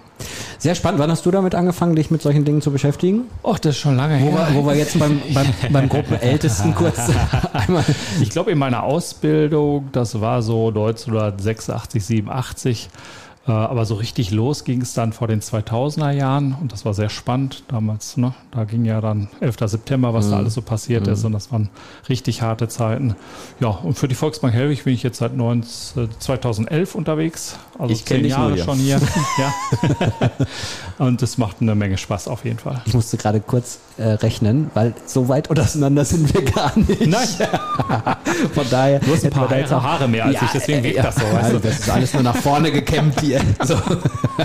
Sehr 0.59 0.75
spannend. 0.75 0.99
Wann 0.99 1.09
hast 1.09 1.25
du 1.25 1.31
damit 1.31 1.55
angefangen, 1.55 1.95
dich 1.95 2.11
mit 2.11 2.21
solchen 2.21 2.45
Dingen 2.45 2.61
zu 2.61 2.71
beschäftigen? 2.71 3.23
Och, 3.43 3.59
das 3.59 3.75
ist 3.75 3.81
schon 3.81 3.95
lange 3.95 4.15
her. 4.15 4.31
Wo 4.31 4.37
wir, 4.37 4.63
wo 4.63 4.67
wir 4.67 4.75
jetzt 4.75 4.99
beim, 4.99 5.21
beim, 5.33 5.47
beim 5.71 5.89
Gruppenältesten 5.89 6.75
kurz 6.75 6.99
einmal. 7.53 7.83
Ich 8.21 8.29
glaube, 8.29 8.51
in 8.51 8.57
meiner 8.57 8.83
Ausbildung, 8.83 9.89
das 9.91 10.19
war 10.21 10.41
so 10.41 10.67
1986, 10.67 12.05
87, 12.05 12.85
äh, 12.85 12.89
aber 13.53 13.85
so 13.85 13.95
richtig 13.95 14.31
los 14.31 14.63
ging 14.63 14.81
es 14.81 14.93
dann 14.93 15.13
vor 15.13 15.27
den 15.27 15.41
2000er 15.41 16.11
Jahren 16.11 16.55
und 16.59 16.71
das 16.71 16.85
war 16.85 16.93
sehr 16.93 17.09
spannend 17.09 17.63
damals. 17.67 18.17
Ne? 18.17 18.33
Da 18.51 18.65
ging 18.65 18.85
ja 18.85 18.99
dann 18.99 19.29
11. 19.39 19.57
September, 19.65 20.13
was 20.13 20.27
mhm. 20.27 20.31
da 20.31 20.37
alles 20.37 20.53
so 20.53 20.61
passiert 20.61 21.07
mhm. 21.07 21.13
ist 21.13 21.23
und 21.23 21.31
das 21.31 21.51
waren 21.51 21.69
richtig 22.09 22.41
harte 22.41 22.67
Zeiten. 22.67 23.15
Ja, 23.59 23.69
und 23.69 23.97
für 23.97 24.07
die 24.07 24.15
Volksbank 24.15 24.53
Helwig 24.53 24.83
bin 24.83 24.93
ich 24.93 25.03
jetzt 25.03 25.19
seit 25.19 25.35
19, 25.35 26.09
2011 26.19 26.93
äh, 26.93 26.97
unterwegs, 26.97 27.57
also 27.79 27.93
ich 27.93 28.05
zehn 28.05 28.25
Jahre 28.25 28.49
nur, 28.49 28.57
ja. 28.57 28.65
schon 28.65 28.77
hier. 28.79 28.99
ja. 29.37 29.53
und 31.05 31.21
es 31.21 31.37
macht 31.37 31.61
eine 31.61 31.75
Menge 31.75 31.97
Spaß 31.97 32.27
auf 32.27 32.43
jeden 32.43 32.59
Fall. 32.59 32.81
Ich 32.85 32.93
musste 32.93 33.17
gerade 33.17 33.39
kurz 33.39 33.79
äh, 33.97 34.09
rechnen, 34.09 34.69
weil 34.73 34.93
so 35.05 35.27
weit 35.27 35.49
auseinander 35.49 36.05
sind 36.05 36.33
wir 36.33 36.43
gar 36.43 36.77
nicht. 36.77 37.07
Nein. 37.07 37.27
Von 38.53 38.69
daher. 38.69 38.99
Du 38.99 39.13
hast 39.13 39.25
ein 39.25 39.31
paar 39.31 39.49
Haare, 39.49 39.83
Haare 39.83 40.07
mehr 40.07 40.25
als 40.25 40.35
ja, 40.35 40.41
ich, 40.45 40.51
deswegen 40.51 40.83
wirkt 40.83 40.97
ja, 40.97 41.03
das 41.03 41.15
so. 41.15 41.25
Also, 41.25 41.59
das 41.59 41.79
ist 41.79 41.89
alles 41.89 42.13
nur 42.13 42.23
nach 42.23 42.35
vorne 42.35 42.71
gekämmt 42.71 43.19
hier. 43.21 43.36
So. 43.63 43.75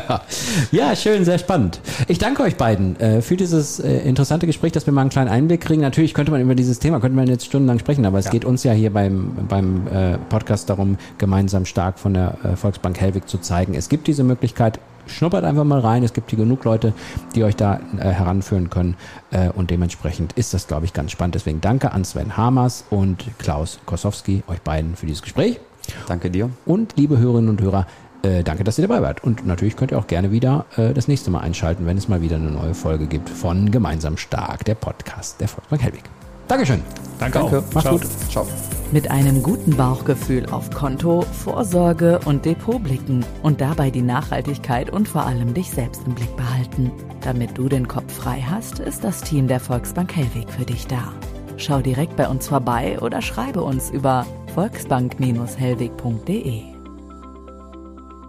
ja, 0.72 0.96
schön, 0.96 1.24
sehr 1.24 1.38
spannend. 1.38 1.80
Ich 2.08 2.18
danke 2.18 2.42
euch 2.42 2.56
beiden 2.56 2.98
äh, 2.98 3.22
für 3.22 3.36
dieses 3.36 3.78
äh, 3.78 3.98
interessante 3.98 4.46
Gespräch, 4.46 4.72
dass 4.72 4.86
wir 4.86 4.92
mal 4.92 5.02
einen 5.02 5.10
kleinen 5.10 5.28
Einblick 5.28 5.60
kriegen. 5.60 5.82
Natürlich 5.82 6.14
könnte 6.14 6.32
man 6.32 6.40
über 6.40 6.54
dieses 6.54 6.78
Thema, 6.78 6.98
könnte 7.00 7.16
man 7.16 7.26
jetzt 7.26 7.44
stundenlang 7.44 7.78
sprechen, 7.78 8.04
aber 8.06 8.18
es 8.18 8.26
ja. 8.26 8.30
geht 8.32 8.44
uns 8.44 8.64
ja 8.64 8.72
hier 8.72 8.92
beim, 8.92 9.46
beim 9.48 9.86
äh, 9.86 10.18
Podcast 10.28 10.70
darum, 10.70 10.96
gemeinsam 11.18 11.66
stark 11.66 11.98
von 11.98 12.14
der 12.14 12.36
äh, 12.42 12.56
Volksbank 12.56 13.00
Hellwig 13.00 13.28
zu 13.28 13.38
zeigen. 13.38 13.74
Es 13.74 13.88
gibt 13.88 14.06
diese 14.06 14.24
Möglichkeit, 14.24 14.78
schnuppert 15.06 15.44
einfach 15.44 15.64
mal 15.64 15.80
rein. 15.80 16.02
Es 16.02 16.12
gibt 16.12 16.30
hier 16.30 16.38
genug 16.38 16.64
Leute, 16.64 16.92
die 17.34 17.44
euch 17.44 17.56
da 17.56 17.80
äh, 17.98 18.08
heranführen 18.08 18.70
können. 18.70 18.96
Äh, 19.30 19.50
und 19.50 19.70
dementsprechend 19.70 20.32
ist 20.34 20.54
das, 20.54 20.66
glaube 20.66 20.86
ich, 20.86 20.92
ganz 20.92 21.10
spannend. 21.10 21.34
Deswegen 21.34 21.60
danke 21.60 21.92
an 21.92 22.04
Sven 22.04 22.36
Hamers 22.36 22.84
und 22.90 23.24
Klaus 23.38 23.78
Kosowski, 23.86 24.42
euch 24.48 24.60
beiden 24.62 24.96
für 24.96 25.06
dieses 25.06 25.22
Gespräch. 25.22 25.60
Danke 26.06 26.30
dir. 26.30 26.50
Und 26.64 26.94
liebe 26.96 27.18
Hörerinnen 27.18 27.50
und 27.50 27.60
Hörer, 27.60 27.86
äh, 28.22 28.42
danke, 28.42 28.64
dass 28.64 28.78
ihr 28.78 28.86
dabei 28.86 29.02
wart. 29.02 29.24
Und 29.24 29.46
natürlich 29.46 29.76
könnt 29.76 29.92
ihr 29.92 29.98
auch 29.98 30.06
gerne 30.06 30.30
wieder 30.30 30.66
äh, 30.76 30.92
das 30.92 31.08
nächste 31.08 31.30
Mal 31.30 31.40
einschalten, 31.40 31.86
wenn 31.86 31.96
es 31.96 32.08
mal 32.08 32.22
wieder 32.22 32.36
eine 32.36 32.50
neue 32.50 32.74
Folge 32.74 33.06
gibt 33.06 33.28
von 33.28 33.70
Gemeinsam 33.70 34.16
Stark, 34.16 34.64
der 34.64 34.74
Podcast 34.74 35.40
der 35.40 35.48
Volksbank 35.48 35.82
Helwig. 35.82 36.02
Dankeschön. 36.48 36.82
Danke, 37.18 37.38
Danke. 37.38 37.58
auch. 37.58 37.64
Mach's 37.72 37.84
Ciao. 37.84 37.98
gut. 37.98 38.06
Ciao. 38.30 38.46
Mit 38.90 39.10
einem 39.10 39.42
guten 39.42 39.74
Bauchgefühl 39.74 40.44
auf 40.50 40.70
Konto, 40.70 41.22
Vorsorge 41.22 42.20
und 42.26 42.44
Depot 42.44 42.82
blicken 42.82 43.24
und 43.42 43.62
dabei 43.62 43.90
die 43.90 44.02
Nachhaltigkeit 44.02 44.90
und 44.90 45.08
vor 45.08 45.24
allem 45.24 45.54
dich 45.54 45.70
selbst 45.70 46.02
im 46.06 46.14
Blick 46.14 46.36
behalten. 46.36 46.90
Damit 47.22 47.56
du 47.56 47.70
den 47.70 47.88
Kopf 47.88 48.12
frei 48.12 48.44
hast, 48.46 48.80
ist 48.80 49.02
das 49.02 49.22
Team 49.22 49.48
der 49.48 49.60
Volksbank 49.60 50.14
Hellweg 50.14 50.50
für 50.50 50.66
dich 50.66 50.86
da. 50.86 51.10
Schau 51.56 51.80
direkt 51.80 52.16
bei 52.16 52.28
uns 52.28 52.48
vorbei 52.48 52.98
oder 53.00 53.22
schreibe 53.22 53.62
uns 53.62 53.88
über 53.88 54.26
volksbank-hellweg.de. 54.54 56.71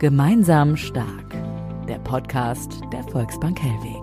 Gemeinsam 0.03 0.75
stark. 0.75 1.33
Der 1.87 1.97
Podcast 1.99 2.81
der 2.91 3.05
Volksbank 3.05 3.57
Hellweg. 3.63 4.02